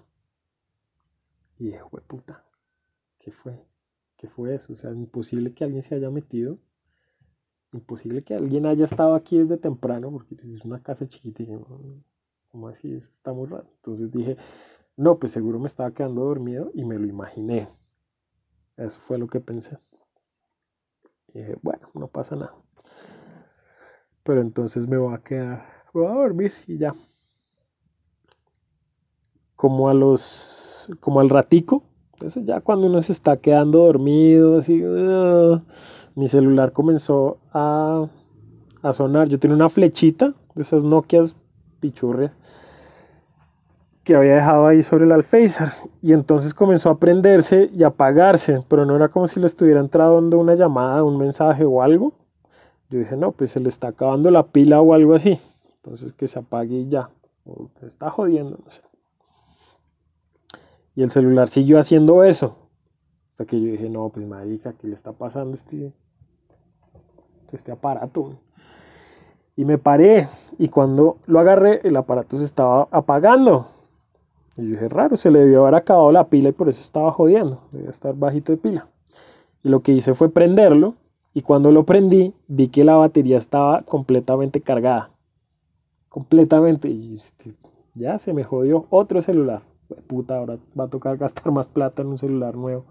Y 1.59 1.67
dije, 1.67 1.81
puta, 2.07 2.45
¿qué 3.19 3.33
fue? 3.33 3.65
¿Qué 4.17 4.29
fue 4.29 4.55
eso? 4.55 4.73
O 4.73 4.77
sea, 4.77 4.91
imposible 4.91 5.55
que 5.55 5.65
alguien 5.65 5.83
se 5.83 5.95
haya 5.95 6.11
metido. 6.11 6.59
Imposible 7.73 8.23
que 8.23 8.35
alguien 8.35 8.67
haya 8.67 8.85
estado 8.85 9.15
aquí 9.15 9.39
desde 9.39 9.57
temprano, 9.57 10.11
porque 10.11 10.35
pues, 10.35 10.49
es 10.49 10.65
una 10.65 10.83
casa 10.83 11.09
chiquita. 11.09 11.43
Y 11.43 11.49
¿cómo 12.51 12.69
así? 12.69 12.95
Eso 12.95 13.11
está 13.11 13.33
muy 13.33 13.47
raro. 13.47 13.67
Entonces 13.77 14.11
dije, 14.13 14.37
no, 14.97 15.19
pues 15.19 15.33
seguro 15.33 15.59
me 15.59 15.69
estaba 15.69 15.93
quedando 15.93 16.25
dormido 16.25 16.71
y 16.75 16.85
me 16.85 16.99
lo 16.99 17.07
imaginé. 17.07 17.69
Eso 18.77 18.99
fue 19.07 19.19
lo 19.19 19.27
que 19.27 19.41
pensé. 19.41 19.79
Y 21.29 21.39
dije, 21.39 21.57
bueno, 21.63 21.89
no 21.95 22.09
pasa 22.09 22.37
nada. 22.37 22.55
Pero 24.23 24.41
entonces 24.41 24.87
me 24.89 24.97
voy 24.97 25.15
a 25.15 25.19
quedar, 25.19 25.67
voy 25.93 26.07
a 26.07 26.11
dormir 26.11 26.53
y 26.67 26.79
ya. 26.79 26.95
Como 29.57 29.89
a 29.89 29.95
los, 29.95 30.89
como 31.01 31.21
al 31.21 31.29
ratico, 31.29 31.83
eso 32.21 32.41
ya 32.41 32.61
cuando 32.61 32.87
uno 32.87 33.03
se 33.03 33.13
está 33.13 33.37
quedando 33.37 33.79
dormido, 33.79 34.59
así, 34.59 34.83
mi 36.15 36.29
celular 36.29 36.73
comenzó 36.73 37.39
a, 37.53 38.07
a 38.83 38.93
sonar. 38.93 39.29
Yo 39.29 39.39
tenía 39.39 39.57
una 39.57 39.71
flechita 39.71 40.35
de 40.55 40.63
esas 40.63 40.85
Nokias 40.85 41.35
pichurrias 41.81 42.33
que 44.05 44.17
había 44.17 44.35
dejado 44.35 44.67
ahí 44.67 44.83
sobre 44.83 45.05
el 45.05 45.13
alféizar 45.13 45.75
y 46.03 46.13
entonces 46.13 46.55
comenzó 46.55 46.91
a 46.91 46.99
prenderse 46.99 47.71
y 47.73 47.85
a 47.85 47.89
apagarse, 47.89 48.63
pero 48.69 48.85
no 48.85 48.97
era 48.97 49.09
como 49.09 49.29
si 49.29 49.39
le 49.39 49.47
estuviera 49.47 49.81
entrando 49.81 50.39
una 50.39 50.55
llamada, 50.55 51.05
un 51.05 51.19
mensaje 51.19 51.65
o 51.65 51.83
algo. 51.83 52.13
Yo 52.93 52.99
dije, 52.99 53.17
no, 53.17 53.33
pues 53.33 53.53
se 53.53 53.61
le 53.61 53.71
está 53.71 53.89
acabando 53.89 54.31
la 54.31 54.49
pila 54.49 54.83
o 54.83 54.93
algo 54.93 55.15
así. 55.15 55.41
Entonces 55.77 56.13
que 56.13 56.29
se 56.29 56.39
apague 56.39 56.77
y 56.77 56.89
ya. 56.91 57.09
O 57.47 57.71
está 57.81 58.11
jodiendo, 58.11 58.59
no 58.63 58.71
sé. 58.71 58.83
Y 60.95 61.03
el 61.03 61.11
celular 61.11 61.49
siguió 61.49 61.79
haciendo 61.79 62.23
eso. 62.23 62.55
Hasta 63.31 63.47
que 63.47 63.59
yo 63.59 63.73
dije, 63.73 63.89
no, 63.89 64.11
pues 64.11 64.27
marica, 64.27 64.75
¿qué 64.75 64.89
le 64.89 64.95
está 64.95 65.13
pasando 65.13 65.55
este, 65.55 65.95
este 67.51 67.73
aparato? 67.73 68.35
Y 69.57 69.65
me 69.65 69.79
paré. 69.79 70.29
Y 70.59 70.69
cuando 70.69 71.17
lo 71.25 71.41
agarré, 71.41 71.81
el 71.85 71.97
aparato 71.97 72.37
se 72.37 72.45
estaba 72.45 72.89
apagando. 72.91 73.69
Y 74.59 74.65
yo 74.65 74.69
dije, 74.73 74.91
raro, 74.91 75.17
se 75.17 75.31
le 75.31 75.39
debió 75.39 75.63
haber 75.63 75.77
acabado 75.77 76.13
la 76.13 76.29
pila 76.29 76.51
y 76.51 76.53
por 76.53 76.69
eso 76.69 76.83
estaba 76.83 77.11
jodiendo. 77.11 77.63
Debía 77.73 77.89
estar 77.89 78.15
bajito 78.15 78.53
de 78.53 78.59
pila. 78.59 78.87
Y 79.63 79.71
lo 79.71 79.81
que 79.81 79.93
hice 79.93 80.13
fue 80.13 80.29
prenderlo. 80.29 80.97
Y 81.35 81.43
cuando 81.43 81.71
lo 81.71 81.85
prendí, 81.85 82.35
vi 82.49 82.69
que 82.69 82.85
la 82.85 82.97
batería 82.97 83.39
estaba 83.39 83.83
completamente 83.83 84.61
cargada. 84.61 85.11
Completamente. 86.09 86.89
Y 86.89 87.17
este, 87.17 87.55
ya 87.95 88.19
se 88.19 88.33
me 88.33 88.45
jodió 88.45 88.87
otro 88.91 89.23
celular. 89.23 89.63
Puta, 90.07 90.37
ahora 90.37 90.59
va 90.79 90.85
a 90.85 90.89
tocar 90.89 91.17
gastar 91.17 91.53
más 91.53 91.69
plata 91.69 92.03
en 92.03 92.09
un 92.09 92.19
celular 92.19 92.55
nuevo. 92.55 92.85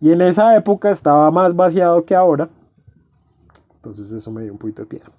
Y 0.00 0.12
en 0.12 0.22
esa 0.22 0.56
época 0.56 0.90
estaba 0.90 1.30
más 1.30 1.54
vaciado 1.54 2.04
que 2.04 2.14
ahora. 2.14 2.48
Entonces 3.76 4.10
eso 4.10 4.30
me 4.30 4.42
dio 4.42 4.52
un 4.52 4.58
poquito 4.58 4.82
de 4.82 4.88
piedra. 4.88 5.12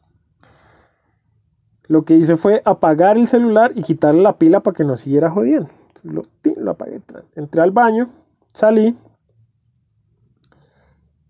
Lo 1.87 2.03
que 2.05 2.15
hice 2.15 2.37
fue 2.37 2.61
apagar 2.65 3.17
el 3.17 3.27
celular 3.27 3.71
y 3.75 3.83
quitarle 3.83 4.21
la 4.21 4.37
pila 4.37 4.61
para 4.61 4.75
que 4.75 4.83
no 4.83 4.97
siguiera 4.97 5.29
jodiendo. 5.29 5.69
Lo, 6.03 6.23
lo 6.57 6.71
apagué. 6.71 7.01
Entré 7.35 7.61
al 7.61 7.71
baño, 7.71 8.09
salí 8.53 8.95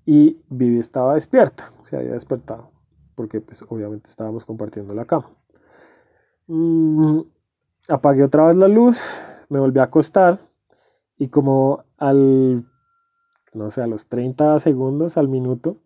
y 0.05 0.41
Vivi 0.49 0.79
estaba 0.79 1.15
despierta, 1.15 1.71
se 1.83 1.97
había 1.97 2.13
despertado, 2.13 2.71
porque 3.15 3.41
pues 3.41 3.63
obviamente 3.69 4.09
estábamos 4.09 4.45
compartiendo 4.45 4.93
la 4.93 5.05
cama. 5.05 5.29
Mm, 6.47 7.21
apagué 7.87 8.23
otra 8.23 8.47
vez 8.47 8.55
la 8.55 8.67
luz, 8.67 8.99
me 9.49 9.59
volví 9.59 9.79
a 9.79 9.83
acostar 9.83 10.39
y 11.17 11.27
como 11.29 11.83
al, 11.97 12.65
no 13.53 13.71
sé, 13.71 13.81
a 13.81 13.87
los 13.87 14.07
30 14.07 14.59
segundos, 14.59 15.17
al 15.17 15.27
minuto, 15.27 15.77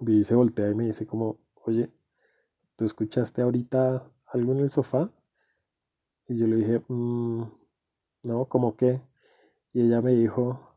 Vivi 0.00 0.24
se 0.24 0.34
voltea 0.34 0.70
y 0.70 0.74
me 0.74 0.86
dice 0.86 1.06
como, 1.06 1.38
oye, 1.64 1.90
¿tú 2.76 2.84
escuchaste 2.84 3.42
ahorita 3.42 4.04
algo 4.26 4.52
en 4.52 4.60
el 4.60 4.70
sofá? 4.70 5.10
Y 6.26 6.36
yo 6.36 6.46
le 6.46 6.56
dije, 6.56 6.82
mm, 6.88 7.42
no, 8.24 8.44
¿cómo 8.46 8.76
qué? 8.76 9.00
Y 9.72 9.82
ella 9.82 10.00
me 10.00 10.12
dijo 10.12 10.73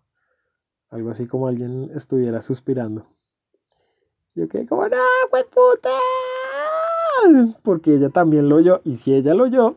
algo 0.98 1.12
así 1.12 1.27
como 1.27 1.48
alguien 1.48 1.92
estuviera 1.96 2.42
suspirando. 2.42 3.06
Yo 4.36 4.48
quedé 4.48 4.68
como, 4.68 4.88
no, 4.88 4.98
pues 5.30 5.46
puta. 5.46 5.89
Porque 7.63 7.96
ella 7.96 8.10
también 8.10 8.50
lo 8.50 8.58
oyó. 8.58 8.82
Y 8.84 8.96
si 8.96 9.13
ella 9.13 9.34
lo 9.34 9.46
oyó, 9.46 9.75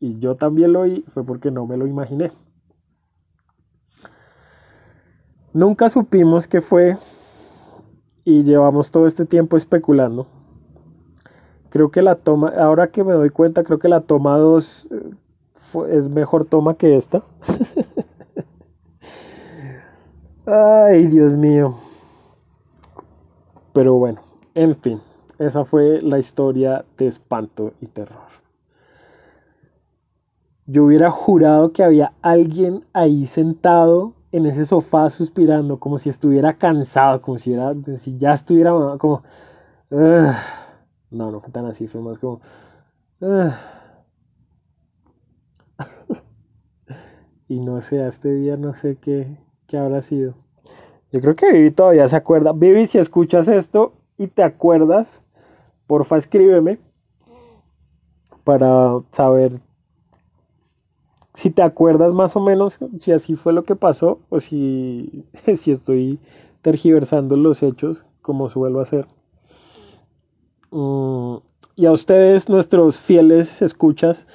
y 0.00 0.18
yo 0.18 0.34
también 0.34 0.72
lo 0.72 0.80
oí, 0.80 1.04
fue 1.14 1.24
porque 1.24 1.50
no 1.50 1.66
me 1.66 1.76
lo 1.76 1.86
imaginé. 1.86 2.32
Nunca 5.52 5.88
supimos 5.88 6.48
qué 6.48 6.60
fue 6.60 6.96
y 8.24 8.42
llevamos 8.42 8.90
todo 8.90 9.06
este 9.06 9.26
tiempo 9.26 9.56
especulando. 9.56 10.26
Creo 11.68 11.90
que 11.90 12.02
la 12.02 12.16
toma, 12.16 12.48
ahora 12.48 12.88
que 12.88 13.04
me 13.04 13.12
doy 13.12 13.30
cuenta, 13.30 13.62
creo 13.62 13.78
que 13.78 13.88
la 13.88 14.00
toma 14.00 14.36
2 14.38 14.88
eh, 14.90 15.10
es 15.90 16.08
mejor 16.08 16.46
toma 16.46 16.74
que 16.74 16.96
esta. 16.96 17.22
Ay, 20.44 21.06
Dios 21.06 21.36
mío. 21.36 21.76
Pero 23.72 23.94
bueno, 23.94 24.20
en 24.54 24.74
fin, 24.76 25.00
esa 25.38 25.64
fue 25.64 26.02
la 26.02 26.18
historia 26.18 26.84
de 26.98 27.06
espanto 27.06 27.74
y 27.80 27.86
terror. 27.86 28.32
Yo 30.66 30.84
hubiera 30.84 31.10
jurado 31.12 31.72
que 31.72 31.84
había 31.84 32.12
alguien 32.22 32.84
ahí 32.92 33.26
sentado 33.26 34.14
en 34.32 34.46
ese 34.46 34.66
sofá 34.66 35.10
suspirando, 35.10 35.78
como 35.78 35.98
si 35.98 36.08
estuviera 36.08 36.54
cansado, 36.54 37.22
como 37.22 37.38
si, 37.38 37.54
ya 38.18 38.34
estuviera 38.34 38.72
como... 38.98 39.22
No, 39.90 41.30
no 41.30 41.40
fue 41.40 41.50
tan 41.52 41.66
así, 41.66 41.86
fue 41.86 42.00
más 42.00 42.18
como... 42.18 42.40
Ah". 43.20 43.60
y 47.48 47.60
no 47.60 47.80
sé, 47.82 48.06
este 48.08 48.34
día 48.34 48.56
no 48.56 48.74
sé 48.74 48.96
qué, 48.96 49.36
qué 49.72 49.78
habrá 49.78 50.02
sido. 50.02 50.34
Yo 51.12 51.22
creo 51.22 51.34
que 51.34 51.50
Vivi 51.50 51.70
todavía 51.70 52.06
se 52.06 52.14
acuerda. 52.14 52.52
Vivi, 52.52 52.86
si 52.88 52.98
escuchas 52.98 53.48
esto 53.48 53.94
y 54.18 54.26
te 54.26 54.42
acuerdas, 54.42 55.24
porfa 55.86 56.18
escríbeme 56.18 56.78
para 58.44 59.00
saber 59.12 59.60
si 61.32 61.50
te 61.50 61.62
acuerdas 61.62 62.12
más 62.12 62.36
o 62.36 62.40
menos 62.40 62.78
si 62.98 63.12
así 63.12 63.34
fue 63.34 63.54
lo 63.54 63.64
que 63.64 63.74
pasó 63.74 64.18
o 64.28 64.40
si, 64.40 65.24
si 65.56 65.72
estoy 65.72 66.18
tergiversando 66.60 67.34
los 67.36 67.62
hechos 67.62 68.04
como 68.20 68.50
suelo 68.50 68.80
hacer. 68.80 69.06
Mm, 70.70 71.36
y 71.76 71.86
a 71.86 71.92
ustedes, 71.92 72.50
nuestros 72.50 72.98
fieles 72.98 73.62
escuchas, 73.62 74.26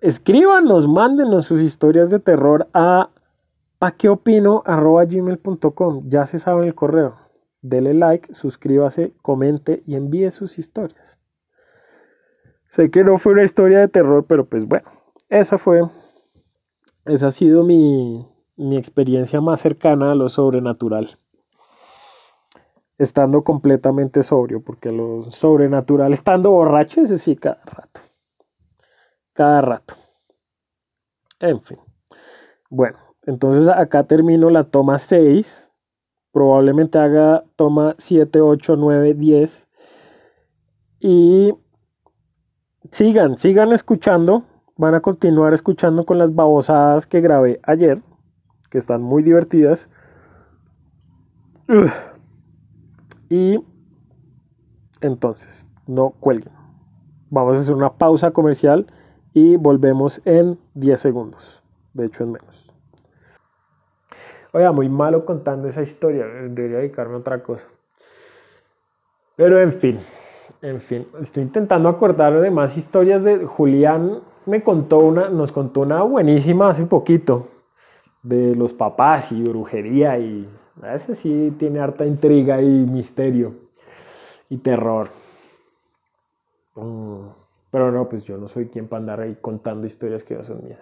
escríbanos, 0.00 0.88
mándenos 0.88 1.44
sus 1.44 1.60
historias 1.60 2.08
de 2.08 2.20
terror 2.20 2.68
a 2.72 3.10
pa 3.80 3.92
qué 3.92 4.10
opino 4.10 4.62
gmail.com. 4.62 6.02
Ya 6.06 6.26
se 6.26 6.38
sabe 6.38 6.66
el 6.66 6.74
correo. 6.74 7.16
Dele 7.62 7.94
like, 7.94 8.34
suscríbase, 8.34 9.14
comente 9.22 9.82
y 9.86 9.96
envíe 9.96 10.30
sus 10.30 10.58
historias. 10.58 11.18
Sé 12.68 12.90
que 12.90 13.02
no 13.02 13.16
fue 13.16 13.32
una 13.32 13.42
historia 13.42 13.78
de 13.80 13.88
terror, 13.88 14.26
pero 14.26 14.44
pues 14.44 14.66
bueno, 14.66 14.88
esa 15.30 15.56
fue, 15.56 15.80
esa 17.06 17.28
ha 17.28 17.30
sido 17.30 17.64
mi, 17.64 18.28
mi 18.56 18.76
experiencia 18.76 19.40
más 19.40 19.62
cercana 19.62 20.12
a 20.12 20.14
lo 20.14 20.28
sobrenatural. 20.28 21.18
Estando 22.98 23.44
completamente 23.44 24.22
sobrio, 24.22 24.62
porque 24.62 24.92
lo 24.92 25.30
sobrenatural, 25.32 26.12
estando 26.12 26.50
borracho, 26.50 27.00
ese 27.00 27.16
sí, 27.16 27.34
cada 27.34 27.62
rato. 27.64 28.00
Cada 29.32 29.62
rato. 29.62 29.96
En 31.40 31.62
fin. 31.62 31.78
Bueno, 32.68 32.98
entonces 33.26 33.68
acá 33.68 34.04
termino 34.04 34.50
la 34.50 34.64
toma 34.64 34.98
6. 34.98 35.68
Probablemente 36.32 36.98
haga 36.98 37.44
toma 37.56 37.96
7, 37.98 38.40
8, 38.40 38.76
9, 38.76 39.14
10. 39.14 39.68
Y 41.00 41.54
sigan, 42.90 43.36
sigan 43.36 43.72
escuchando. 43.72 44.44
Van 44.76 44.94
a 44.94 45.00
continuar 45.00 45.52
escuchando 45.52 46.06
con 46.06 46.18
las 46.18 46.34
babosadas 46.34 47.06
que 47.06 47.20
grabé 47.20 47.60
ayer, 47.64 48.02
que 48.70 48.78
están 48.78 49.02
muy 49.02 49.22
divertidas. 49.22 49.90
Y 53.28 53.62
entonces, 55.02 55.68
no 55.86 56.10
cuelguen. 56.10 56.52
Vamos 57.30 57.56
a 57.56 57.60
hacer 57.60 57.74
una 57.74 57.92
pausa 57.92 58.30
comercial 58.32 58.86
y 59.34 59.56
volvemos 59.56 60.20
en 60.24 60.58
10 60.74 61.00
segundos. 61.00 61.62
De 61.94 62.06
hecho, 62.06 62.24
en 62.24 62.32
menos. 62.32 62.59
Oiga, 64.52 64.72
muy 64.72 64.88
malo 64.88 65.24
contando 65.24 65.68
esa 65.68 65.82
historia. 65.82 66.26
Debería 66.26 66.78
dedicarme 66.78 67.14
a 67.14 67.18
otra 67.18 67.42
cosa. 67.42 67.64
Pero 69.36 69.60
en 69.60 69.74
fin, 69.74 70.00
en 70.60 70.80
fin, 70.80 71.06
estoy 71.20 71.44
intentando 71.44 71.88
acordarme 71.88 72.40
de 72.40 72.50
más 72.50 72.76
historias 72.76 73.22
de 73.22 73.46
Julián. 73.46 74.20
Me 74.46 74.62
contó 74.62 74.98
una, 74.98 75.28
nos 75.28 75.52
contó 75.52 75.80
una 75.80 76.02
buenísima 76.02 76.70
hace 76.70 76.84
poquito 76.84 77.48
de 78.22 78.54
los 78.54 78.72
papás 78.72 79.30
y 79.32 79.42
brujería 79.42 80.18
y 80.18 80.48
ese 80.94 81.14
sí 81.16 81.54
tiene 81.58 81.80
harta 81.80 82.04
intriga 82.04 82.60
y 82.60 82.66
misterio 82.66 83.54
y 84.48 84.58
terror. 84.58 85.10
Mm, 86.74 87.28
pero 87.70 87.90
no, 87.90 88.08
pues 88.08 88.24
yo 88.24 88.36
no 88.36 88.48
soy 88.48 88.68
quien 88.68 88.88
para 88.88 89.00
andar 89.00 89.20
ahí 89.20 89.36
contando 89.40 89.86
historias 89.86 90.22
que 90.24 90.34
no 90.34 90.44
son 90.44 90.64
mías. 90.64 90.80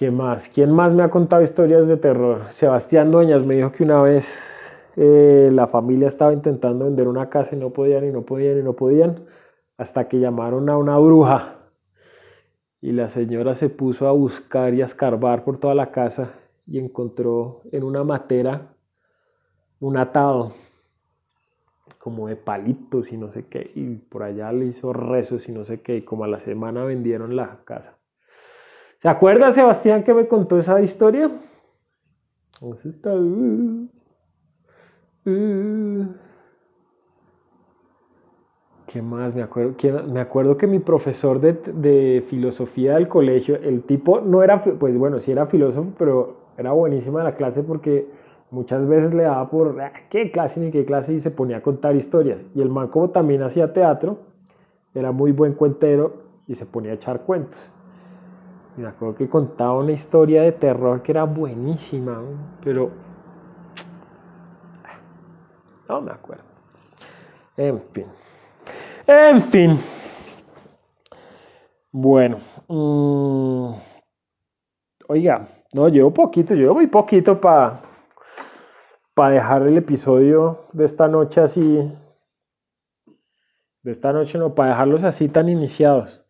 ¿Quién 0.00 0.16
más? 0.16 0.48
¿Quién 0.48 0.72
más 0.72 0.94
me 0.94 1.02
ha 1.02 1.10
contado 1.10 1.42
historias 1.42 1.86
de 1.86 1.98
terror? 1.98 2.50
Sebastián 2.52 3.10
Dueñas 3.10 3.44
me 3.44 3.56
dijo 3.56 3.70
que 3.70 3.84
una 3.84 4.00
vez 4.00 4.24
eh, 4.96 5.50
la 5.52 5.66
familia 5.66 6.08
estaba 6.08 6.32
intentando 6.32 6.86
vender 6.86 7.06
una 7.06 7.28
casa 7.28 7.54
y 7.54 7.58
no 7.58 7.68
podían 7.68 8.06
y 8.06 8.10
no 8.10 8.22
podían 8.22 8.58
y 8.58 8.62
no 8.62 8.72
podían, 8.72 9.26
hasta 9.76 10.08
que 10.08 10.18
llamaron 10.18 10.70
a 10.70 10.78
una 10.78 10.96
bruja. 10.96 11.58
Y 12.80 12.92
la 12.92 13.10
señora 13.10 13.56
se 13.56 13.68
puso 13.68 14.08
a 14.08 14.12
buscar 14.12 14.72
y 14.72 14.80
a 14.80 14.86
escarbar 14.86 15.44
por 15.44 15.58
toda 15.58 15.74
la 15.74 15.90
casa 15.90 16.30
y 16.66 16.78
encontró 16.78 17.60
en 17.70 17.84
una 17.84 18.02
matera 18.02 18.72
un 19.80 19.98
atado 19.98 20.54
como 21.98 22.28
de 22.28 22.36
palitos 22.36 23.12
y 23.12 23.18
no 23.18 23.30
sé 23.34 23.44
qué, 23.48 23.70
y 23.74 23.96
por 23.96 24.22
allá 24.22 24.50
le 24.50 24.64
hizo 24.64 24.94
rezos 24.94 25.46
y 25.46 25.52
no 25.52 25.66
sé 25.66 25.82
qué, 25.82 25.96
y 25.96 26.02
como 26.06 26.24
a 26.24 26.28
la 26.28 26.40
semana 26.40 26.84
vendieron 26.84 27.36
la 27.36 27.58
casa. 27.66 27.99
¿Se 29.00 29.08
acuerda 29.08 29.54
Sebastián 29.54 30.02
que 30.02 30.12
me 30.12 30.26
contó 30.26 30.58
esa 30.58 30.80
historia? 30.82 31.30
Está... 32.84 33.14
Uh, 33.14 33.88
uh. 35.24 36.06
¿Qué 38.86 39.00
más? 39.00 39.34
Me 39.34 39.42
acuerdo, 40.20 40.56
que, 40.58 40.66
mi 40.66 40.80
profesor 40.80 41.40
de, 41.40 42.24
filosofía 42.28 42.96
del 42.96 43.08
colegio, 43.08 43.56
el 43.56 43.84
tipo 43.84 44.20
no 44.20 44.42
era, 44.42 44.62
pues 44.62 44.98
bueno, 44.98 45.20
sí 45.20 45.30
era 45.30 45.46
filósofo, 45.46 45.92
pero 45.96 46.36
era 46.58 46.72
buenísima 46.72 47.24
la 47.24 47.36
clase 47.36 47.62
porque 47.62 48.06
muchas 48.50 48.86
veces 48.86 49.14
le 49.14 49.22
daba 49.22 49.48
por, 49.48 49.80
ah, 49.80 49.92
¿qué 50.10 50.30
clase 50.30 50.60
ni 50.60 50.70
qué 50.72 50.84
clase? 50.84 51.14
Y 51.14 51.20
se 51.20 51.30
ponía 51.30 51.58
a 51.58 51.62
contar 51.62 51.96
historias. 51.96 52.40
Y 52.54 52.60
el 52.60 52.68
man 52.68 52.90
también 53.14 53.44
hacía 53.44 53.72
teatro, 53.72 54.18
era 54.92 55.12
muy 55.12 55.32
buen 55.32 55.54
cuentero 55.54 56.24
y 56.48 56.56
se 56.56 56.66
ponía 56.66 56.90
a 56.90 56.94
echar 56.94 57.22
cuentos 57.22 57.58
me 58.80 58.88
acuerdo 58.88 59.14
que 59.16 59.28
contaba 59.28 59.78
una 59.78 59.92
historia 59.92 60.42
de 60.42 60.52
terror 60.52 61.02
que 61.02 61.12
era 61.12 61.24
buenísima, 61.24 62.20
pero 62.64 62.90
no 65.88 66.00
me 66.00 66.12
acuerdo. 66.12 66.44
En 67.56 67.80
fin. 67.92 68.06
En 69.06 69.42
fin. 69.42 69.80
Bueno. 71.92 72.38
Mm, 72.68 73.74
oiga, 75.08 75.48
no, 75.72 75.88
llevo 75.88 76.12
poquito, 76.12 76.54
llevo 76.54 76.74
muy 76.74 76.86
poquito 76.86 77.40
para 77.40 77.82
para 79.20 79.34
dejar 79.34 79.62
el 79.66 79.76
episodio 79.76 80.64
de 80.72 80.86
esta 80.86 81.06
noche 81.06 81.42
así. 81.42 81.92
De 83.82 83.92
esta 83.92 84.14
noche 84.14 84.38
no, 84.38 84.54
para 84.54 84.70
dejarlos 84.70 85.04
así 85.04 85.28
tan 85.28 85.50
iniciados. 85.50 86.24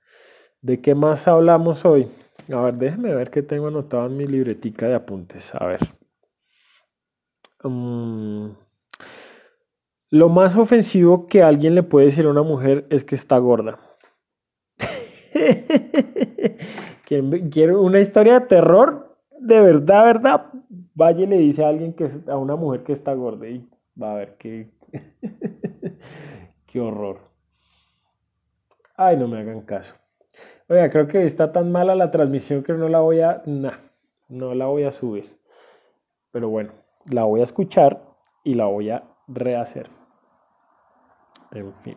¿De 0.61 0.81
qué 0.81 0.97
más 0.97 1.29
hablamos 1.29 1.85
hoy? 1.85 2.11
A 2.53 2.63
ver, 2.63 2.75
déjeme 2.75 3.15
ver 3.15 3.31
qué 3.31 3.43
tengo 3.43 3.69
anotado 3.69 4.07
en 4.07 4.17
mi 4.17 4.27
libretica 4.27 4.89
de 4.89 4.95
apuntes. 4.95 5.55
A 5.55 5.67
ver. 5.67 5.81
Mm, 7.63 8.51
lo 10.11 10.29
más 10.29 10.57
ofensivo 10.57 11.27
que 11.27 11.43
alguien 11.43 11.75
le 11.75 11.83
puede 11.83 12.07
decir 12.07 12.27
a 12.27 12.31
una 12.31 12.43
mujer 12.43 12.87
es 12.91 13.05
que 13.05 13.15
está 13.15 13.39
gorda. 13.39 13.79
¿Quiere 17.05 17.77
una 17.77 18.01
historia 18.01 18.41
de 18.41 18.47
terror? 18.47 19.17
De 19.39 19.61
verdad, 19.61 20.05
verdad. 20.05 20.47
Y 21.17 21.27
le 21.27 21.39
dice 21.39 21.65
a 21.65 21.69
alguien 21.69 21.95
que 21.95 22.11
a 22.27 22.37
una 22.37 22.57
mujer 22.57 22.83
que 22.83 22.93
está 22.93 23.15
gorda 23.15 23.49
y 23.49 23.67
va 24.01 24.13
a 24.13 24.17
ver 24.17 24.37
qué. 24.39 24.71
qué 26.67 26.81
horror. 26.81 27.21
Ay, 28.97 29.17
no 29.17 29.29
me 29.29 29.39
hagan 29.39 29.63
caso. 29.63 29.95
Oiga, 30.71 30.89
creo 30.89 31.09
que 31.09 31.25
está 31.25 31.51
tan 31.51 31.73
mala 31.73 31.97
la 31.97 32.13
transmisión 32.13 32.63
que 32.63 32.73
no 32.75 32.89
la 32.89 33.01
voy 33.01 33.21
a. 33.21 33.43
no 34.29 34.55
la 34.55 34.67
voy 34.67 34.85
a 34.85 34.93
subir. 34.93 35.37
Pero 36.31 36.49
bueno, 36.49 36.71
la 37.07 37.25
voy 37.25 37.41
a 37.41 37.45
escuchar 37.45 38.01
y 38.45 38.55
la 38.55 38.67
voy 38.67 38.91
a 38.91 39.03
rehacer. 39.27 39.91
En 41.51 41.73
fin. 41.83 41.97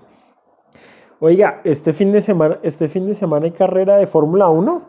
Oiga, 1.19 1.61
este 1.63 1.93
fin 1.93 2.11
de 2.11 2.21
semana, 2.21 2.57
este 2.63 2.87
fin 2.87 3.05
de 3.05 3.13
semana 3.13 3.45
hay 3.45 3.51
carrera 3.51 3.97
de 3.97 4.07
Fórmula 4.07 4.49
1. 4.49 4.81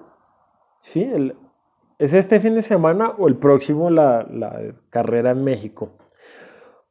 Sí, 0.81 1.35
¿es 1.99 2.15
este 2.15 2.41
fin 2.41 2.55
de 2.55 2.63
semana 2.63 3.13
o 3.19 3.29
el 3.29 3.37
próximo 3.37 3.91
la, 3.91 4.27
la 4.31 4.63
carrera 4.89 5.33
en 5.33 5.45
México? 5.45 5.91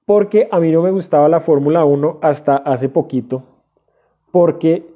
Porque 0.06 0.48
a 0.52 0.60
mí 0.60 0.72
no 0.72 0.84
me 0.84 0.92
gustaba 0.92 1.28
la 1.28 1.42
Fórmula 1.42 1.86
1 1.86 2.20
hasta 2.22 2.58
hace 2.58 2.88
poquito. 2.88 3.42
Porque 4.32 4.93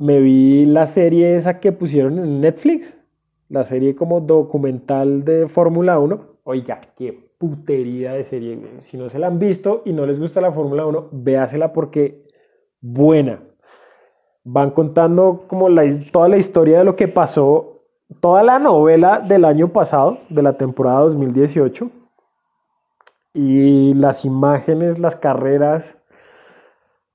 me 0.00 0.18
vi 0.18 0.64
la 0.64 0.86
serie 0.86 1.36
esa 1.36 1.60
que 1.60 1.72
pusieron 1.72 2.18
en 2.18 2.40
Netflix, 2.40 2.98
la 3.50 3.64
serie 3.64 3.94
como 3.94 4.22
documental 4.22 5.24
de 5.24 5.46
Fórmula 5.46 5.98
1. 5.98 6.20
Oiga, 6.44 6.80
qué 6.96 7.30
putería 7.36 8.14
de 8.14 8.24
serie. 8.24 8.58
Si 8.80 8.96
no 8.96 9.10
se 9.10 9.18
la 9.18 9.26
han 9.26 9.38
visto 9.38 9.82
y 9.84 9.92
no 9.92 10.06
les 10.06 10.18
gusta 10.18 10.40
la 10.40 10.52
Fórmula 10.52 10.86
1, 10.86 11.08
véasela 11.12 11.74
porque 11.74 12.24
buena. 12.80 13.40
Van 14.42 14.70
contando 14.70 15.44
como 15.46 15.68
la, 15.68 15.82
toda 16.10 16.28
la 16.28 16.38
historia 16.38 16.78
de 16.78 16.84
lo 16.84 16.96
que 16.96 17.06
pasó, 17.06 17.82
toda 18.20 18.42
la 18.42 18.58
novela 18.58 19.20
del 19.20 19.44
año 19.44 19.68
pasado, 19.68 20.16
de 20.30 20.42
la 20.42 20.54
temporada 20.54 21.00
2018. 21.00 21.90
Y 23.34 23.92
las 23.92 24.24
imágenes, 24.24 24.98
las 24.98 25.16
carreras, 25.16 25.84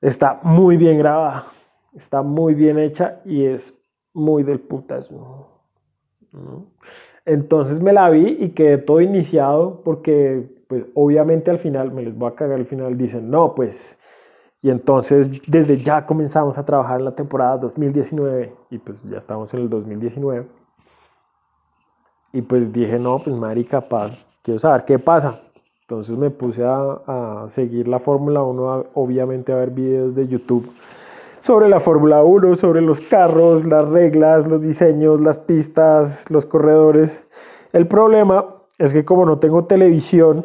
está 0.02 0.40
muy 0.44 0.78
bien 0.78 1.00
grabada 1.00 1.55
Está 1.96 2.22
muy 2.22 2.54
bien 2.54 2.78
hecha 2.78 3.22
y 3.26 3.46
es 3.46 3.74
muy 4.14 4.44
del 4.44 4.60
putas. 4.60 5.10
Entonces 7.26 7.82
me 7.82 7.94
la 7.94 8.10
vi 8.10 8.38
y 8.40 8.50
quedé 8.50 8.78
todo 8.78 9.02
iniciado 9.02 9.82
porque, 9.84 10.48
pues 10.68 10.86
obviamente 10.94 11.52
al 11.52 11.60
final, 11.60 11.92
me 11.92 12.04
les 12.04 12.18
voy 12.18 12.30
a 12.30 12.36
cagar 12.36 12.60
al 12.60 12.66
final, 12.66 12.98
dicen, 12.98 13.30
no, 13.30 13.56
pues, 13.56 13.76
y 14.62 14.70
entonces 14.70 15.30
desde 15.48 15.78
ya 15.78 16.06
comenzamos 16.06 16.58
a 16.58 16.66
trabajar 16.66 17.00
en 17.00 17.06
la 17.06 17.16
temporada 17.16 17.58
2019 17.58 18.54
y 18.72 18.78
pues 18.80 19.02
ya 19.04 19.20
estamos 19.20 19.54
en 19.54 19.62
el 19.62 19.70
2019. 19.70 20.48
Y 22.34 22.42
pues 22.42 22.72
dije, 22.74 23.00
no, 23.00 23.20
pues 23.20 23.36
marica, 23.36 23.82
capaz 23.82 24.12
quiero 24.42 24.60
saber 24.60 24.86
qué 24.86 25.00
pasa. 25.00 25.42
Entonces 25.82 26.18
me 26.18 26.32
puse 26.32 26.64
a, 26.66 27.00
a 27.08 27.50
seguir 27.50 27.88
la 27.88 28.00
Fórmula 28.00 28.42
1, 28.44 28.88
obviamente 28.96 29.54
a 29.54 29.58
ver 29.58 29.70
videos 29.70 30.16
de 30.16 30.28
YouTube 30.28 30.70
sobre 31.46 31.70
la 31.70 31.80
Fórmula 31.80 32.24
1, 32.24 32.56
sobre 32.56 32.82
los 32.82 33.00
carros, 33.02 33.64
las 33.66 33.88
reglas, 33.90 34.48
los 34.48 34.64
diseños, 34.64 35.22
las 35.22 35.38
pistas, 35.38 36.28
los 36.32 36.48
corredores. 36.48 37.24
El 37.72 37.88
problema 37.88 38.64
es 38.80 38.92
que 38.94 39.06
como 39.06 39.28
no 39.28 39.38
tengo 39.38 39.66
televisión, 39.66 40.44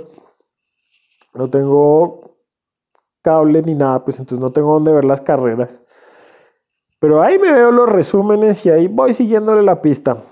no 1.33 1.49
tengo 1.49 2.37
cable 3.23 3.63
ni 3.63 3.75
nada, 3.75 4.05
pues 4.05 4.19
entonces 4.19 4.43
no 4.43 4.53
tengo 4.53 4.75
dónde 4.75 4.93
ver 4.93 5.07
las 5.07 5.23
carreras. 5.23 5.83
Pero 6.99 7.23
ahí 7.23 7.39
me 7.39 7.51
veo 7.51 7.71
los 7.71 7.89
resúmenes 7.89 8.67
y 8.67 8.71
ahí 8.71 8.87
voy 8.87 9.15
siguiéndole 9.15 9.63
la 9.63 9.81
pista. 9.81 10.23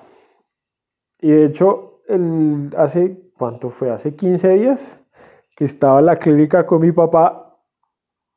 Y 1.19 1.31
de 1.31 1.47
hecho, 1.47 2.03
el, 2.09 2.75
hace, 2.77 3.19
¿cuánto 3.39 3.71
fue? 3.71 3.91
Hace 3.91 4.15
15 4.15 4.49
días 4.51 5.01
que 5.57 5.65
estaba 5.65 6.01
en 6.01 6.07
la 6.07 6.17
clínica 6.17 6.67
con 6.67 6.83
mi 6.83 6.93
papá. 6.93 7.59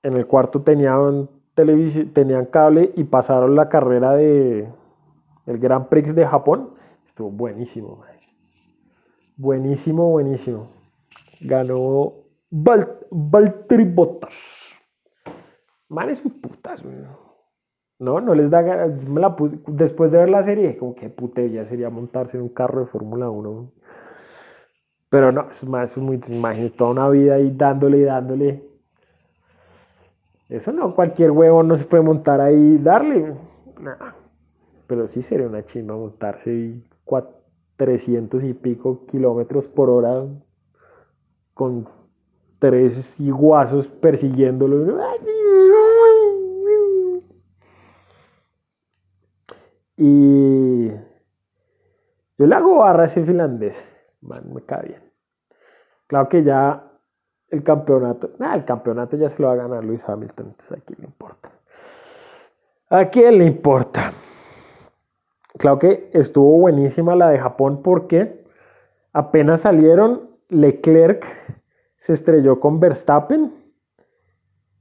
En 0.01 0.13
el 0.13 0.25
cuarto 0.27 0.61
tenían 0.61 1.27
televisión, 1.55 2.13
tenían 2.13 2.45
cable 2.45 2.91
y 2.95 3.03
pasaron 3.03 3.55
la 3.55 3.69
carrera 3.69 4.13
de 4.13 4.69
el 5.45 5.57
Grand 5.57 5.87
Prix 5.87 6.15
de 6.15 6.25
Japón. 6.25 6.71
Estuvo 7.07 7.31
buenísimo, 7.31 8.03
buenísimo, 9.37 10.09
buenísimo. 10.09 10.67
Ganó 11.41 12.13
Valtteri 12.51 13.85
Bottas. 13.85 14.33
Man, 15.89 16.09
es 16.09 16.21
putas, 16.21 16.81
No, 17.99 18.21
no 18.21 18.33
les 18.33 18.49
da 18.49 18.87
Después 19.67 20.11
de 20.11 20.19
ver 20.19 20.29
la 20.29 20.43
serie, 20.45 20.77
como 20.77 20.95
que 20.95 21.09
ya 21.51 21.65
sería 21.65 21.89
montarse 21.89 22.37
en 22.37 22.43
un 22.43 22.49
carro 22.49 22.81
de 22.81 22.87
Fórmula 22.87 23.29
1. 23.29 23.71
Pero 25.09 25.33
no, 25.33 25.51
es 25.51 25.63
más, 25.67 25.91
es 25.91 25.97
muy, 25.97 26.21
imagínate 26.29 26.77
toda 26.77 26.91
una 26.91 27.09
vida 27.09 27.35
ahí 27.35 27.51
dándole 27.51 27.97
y 27.97 28.03
dándole. 28.03 28.70
Eso 30.51 30.73
no, 30.73 30.93
cualquier 30.93 31.31
huevo 31.31 31.63
no 31.63 31.77
se 31.77 31.85
puede 31.85 32.03
montar 32.03 32.41
ahí 32.41 32.75
y 32.75 32.77
darle. 32.77 33.33
Pero 34.85 35.07
sí 35.07 35.21
sería 35.21 35.47
una 35.47 35.63
chimba 35.63 35.95
montarse 35.95 36.53
y 36.53 36.83
300 37.77 38.43
y 38.43 38.53
pico 38.53 39.05
kilómetros 39.05 39.69
por 39.69 39.89
hora 39.89 40.25
con 41.53 41.87
tres 42.59 43.17
iguazos 43.17 43.87
persiguiéndolo. 43.87 44.99
Y 49.95 50.89
yo 50.89 52.45
le 52.45 52.55
hago 52.55 52.75
barra 52.79 53.03
a 53.03 53.05
ese 53.05 53.23
finlandés. 53.23 53.81
Me 54.19 54.61
cae 54.65 54.87
bien. 54.89 55.11
Claro 56.07 56.27
que 56.27 56.43
ya 56.43 56.90
el 57.51 57.63
campeonato, 57.63 58.31
nada, 58.39 58.55
el 58.55 58.65
campeonato 58.65 59.17
ya 59.17 59.29
se 59.29 59.41
lo 59.41 59.49
va 59.49 59.53
a 59.53 59.57
ganar 59.57 59.83
Luis 59.83 60.03
Hamilton, 60.07 60.47
entonces 60.47 60.77
a 60.77 60.81
quién 60.85 60.99
le 61.01 61.05
importa. 61.05 61.49
¿A 62.89 63.05
quién 63.09 63.37
le 63.37 63.45
importa? 63.45 64.13
Claro 65.57 65.79
que 65.79 66.09
estuvo 66.13 66.57
buenísima 66.59 67.15
la 67.15 67.29
de 67.29 67.39
Japón 67.39 67.81
porque 67.83 68.45
apenas 69.11 69.61
salieron, 69.61 70.29
Leclerc 70.49 71.25
se 71.97 72.13
estrelló 72.13 72.59
con 72.59 72.79
Verstappen 72.79 73.53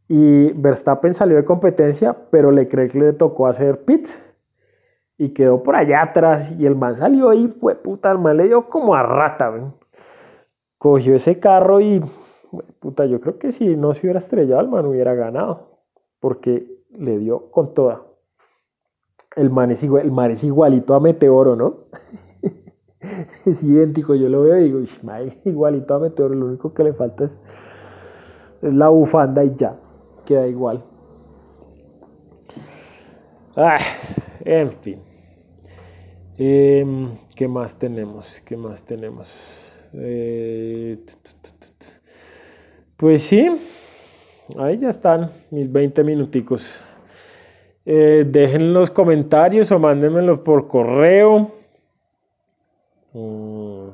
y 0.08 0.52
Verstappen 0.52 1.14
salió 1.14 1.36
de 1.36 1.44
competencia, 1.44 2.16
pero 2.30 2.50
Leclerc 2.50 2.94
le 2.94 3.12
tocó 3.12 3.46
hacer 3.48 3.84
pits 3.84 4.16
y 5.18 5.30
quedó 5.30 5.62
por 5.62 5.76
allá 5.76 6.02
atrás 6.02 6.50
y 6.58 6.66
el 6.66 6.76
man 6.76 6.96
salió 6.96 7.30
ahí, 7.30 7.48
fue 7.60 7.74
puta, 7.74 8.10
el 8.10 8.18
man 8.18 8.36
le 8.36 8.44
dio 8.44 8.68
como 8.68 8.94
a 8.94 9.02
rata, 9.02 9.52
cogió 10.78 11.16
ese 11.16 11.38
carro 11.38 11.80
y 11.80 12.02
puta, 12.80 13.06
yo 13.06 13.20
creo 13.20 13.38
que 13.38 13.52
si 13.52 13.76
no 13.76 13.94
se 13.94 14.00
hubiera 14.00 14.20
estrellado 14.20 14.60
el 14.60 14.68
man 14.68 14.86
hubiera 14.86 15.14
ganado, 15.14 15.80
porque 16.20 16.66
le 16.90 17.18
dio 17.18 17.50
con 17.50 17.74
toda. 17.74 18.02
El 19.36 19.50
man 19.50 19.70
es, 19.70 19.82
igual, 19.82 20.04
el 20.04 20.12
man 20.12 20.32
es 20.32 20.42
igualito 20.42 20.94
a 20.94 21.00
Meteoro, 21.00 21.54
¿no? 21.54 21.86
es 23.46 23.62
idéntico, 23.62 24.14
yo 24.14 24.28
lo 24.28 24.42
veo 24.42 24.58
y 24.58 24.64
digo, 24.64 24.80
igualito 25.44 25.94
a 25.94 25.98
Meteoro, 26.00 26.34
lo 26.34 26.46
único 26.46 26.74
que 26.74 26.84
le 26.84 26.92
falta 26.92 27.24
es, 27.24 27.38
la 28.62 28.88
bufanda 28.88 29.44
y 29.44 29.54
ya, 29.56 29.78
queda 30.26 30.46
igual. 30.46 30.84
Ah, 33.56 33.78
en 34.44 34.72
fin. 34.72 35.02
Em, 36.36 37.18
¿Qué 37.36 37.48
más 37.48 37.78
tenemos? 37.78 38.40
¿Qué 38.44 38.56
más 38.56 38.84
tenemos? 38.84 39.28
Eh, 39.92 41.04
pues 43.00 43.22
sí, 43.22 43.48
ahí 44.58 44.78
ya 44.78 44.90
están 44.90 45.32
mis 45.50 45.72
20 45.72 46.04
minuticos. 46.04 46.62
Eh, 47.86 48.26
dejen 48.28 48.74
los 48.74 48.90
comentarios 48.90 49.72
o 49.72 49.78
mándenmelos 49.78 50.40
por 50.40 50.68
correo. 50.68 51.50
Mm. 53.14 53.88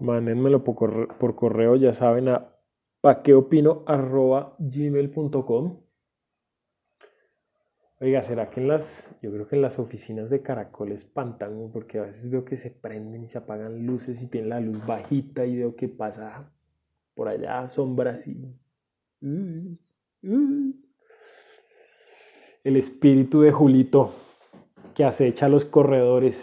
Mándenmelo 0.00 0.64
por 0.64 1.36
correo, 1.36 1.76
ya 1.76 1.92
saben, 1.92 2.28
a 2.28 2.48
paqueopino.gmail.com. 3.02 5.76
Oiga, 8.00 8.24
¿será 8.24 8.50
que 8.50 8.60
en 8.60 8.66
las, 8.66 8.84
yo 9.22 9.30
creo 9.30 9.46
que 9.46 9.54
en 9.54 9.62
las 9.62 9.78
oficinas 9.78 10.28
de 10.28 10.42
Caracol 10.42 10.90
espantan, 10.90 11.70
porque 11.72 12.00
a 12.00 12.02
veces 12.02 12.28
veo 12.28 12.44
que 12.44 12.56
se 12.56 12.70
prenden 12.70 13.22
y 13.22 13.28
se 13.28 13.38
apagan 13.38 13.86
luces 13.86 14.20
y 14.20 14.26
tienen 14.26 14.50
la 14.50 14.58
luz 14.58 14.84
bajita 14.84 15.44
y 15.44 15.56
veo 15.56 15.76
que 15.76 15.86
pasa 15.86 16.50
por 17.14 17.28
allá 17.28 17.68
sombras 17.68 18.26
y... 18.26 18.36
El 22.62 22.76
espíritu 22.76 23.40
de 23.42 23.52
Julito 23.52 24.12
que 24.94 25.04
acecha 25.04 25.48
los 25.48 25.64
corredores 25.64 26.36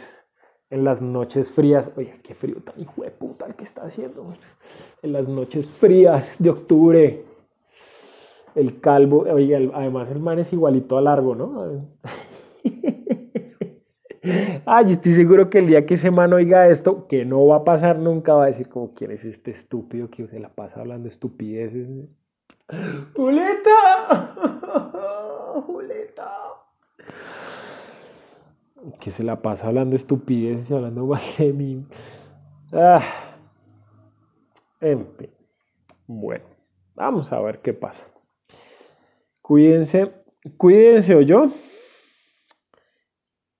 en 0.69 0.83
las 0.83 1.01
noches 1.01 1.49
frías. 1.51 1.91
Oye, 1.95 2.19
qué 2.23 2.35
frío 2.35 2.57
tan 2.57 2.79
hijo 2.79 3.03
de 3.03 3.11
puta 3.11 3.47
que 3.53 3.63
está 3.63 3.83
haciendo. 3.83 4.33
En 5.01 5.13
las 5.13 5.27
noches 5.27 5.67
frías 5.79 6.35
de 6.39 6.49
octubre. 6.49 7.23
El 8.55 8.79
calvo, 8.79 9.25
oye, 9.31 9.55
además 9.73 10.09
el 10.09 10.19
man 10.19 10.39
es 10.39 10.51
igualito 10.51 10.97
a 10.97 11.01
largo, 11.01 11.35
¿no? 11.35 11.87
ah, 14.65 14.81
yo 14.81 14.91
estoy 14.91 15.13
seguro 15.13 15.49
que 15.49 15.59
el 15.59 15.67
día 15.67 15.85
que 15.85 15.95
ese 15.95 16.11
man 16.11 16.33
oiga 16.33 16.67
esto, 16.67 17.07
que 17.07 17.25
no 17.25 17.45
va 17.45 17.57
a 17.57 17.63
pasar 17.63 17.97
nunca, 17.99 18.33
va 18.33 18.45
a 18.45 18.47
decir 18.47 18.69
como, 18.69 18.93
¿quién 18.93 19.11
es 19.11 19.23
este 19.25 19.51
estúpido 19.51 20.09
que 20.09 20.27
se 20.27 20.39
la 20.39 20.49
pasa 20.49 20.79
hablando 20.79 21.07
estupideces? 21.07 21.87
¡Juleta! 23.15 24.35
¡Juleta! 25.65 26.31
Que 28.99 29.11
se 29.11 29.23
la 29.23 29.41
pasa 29.41 29.67
hablando 29.67 29.95
estupideces 29.95 30.69
y 30.69 30.73
hablando 30.73 31.05
mal 31.05 31.21
de 31.37 31.53
mí. 31.53 31.85
Ah. 32.73 33.01
En 34.81 35.07
fin. 35.17 35.29
Bueno, 36.05 36.45
vamos 36.95 37.31
a 37.31 37.39
ver 37.39 37.59
qué 37.59 37.73
pasa. 37.73 38.05
Cuídense, 39.41 40.11
cuídense 40.57 41.15
o 41.15 41.21
yo. 41.21 41.51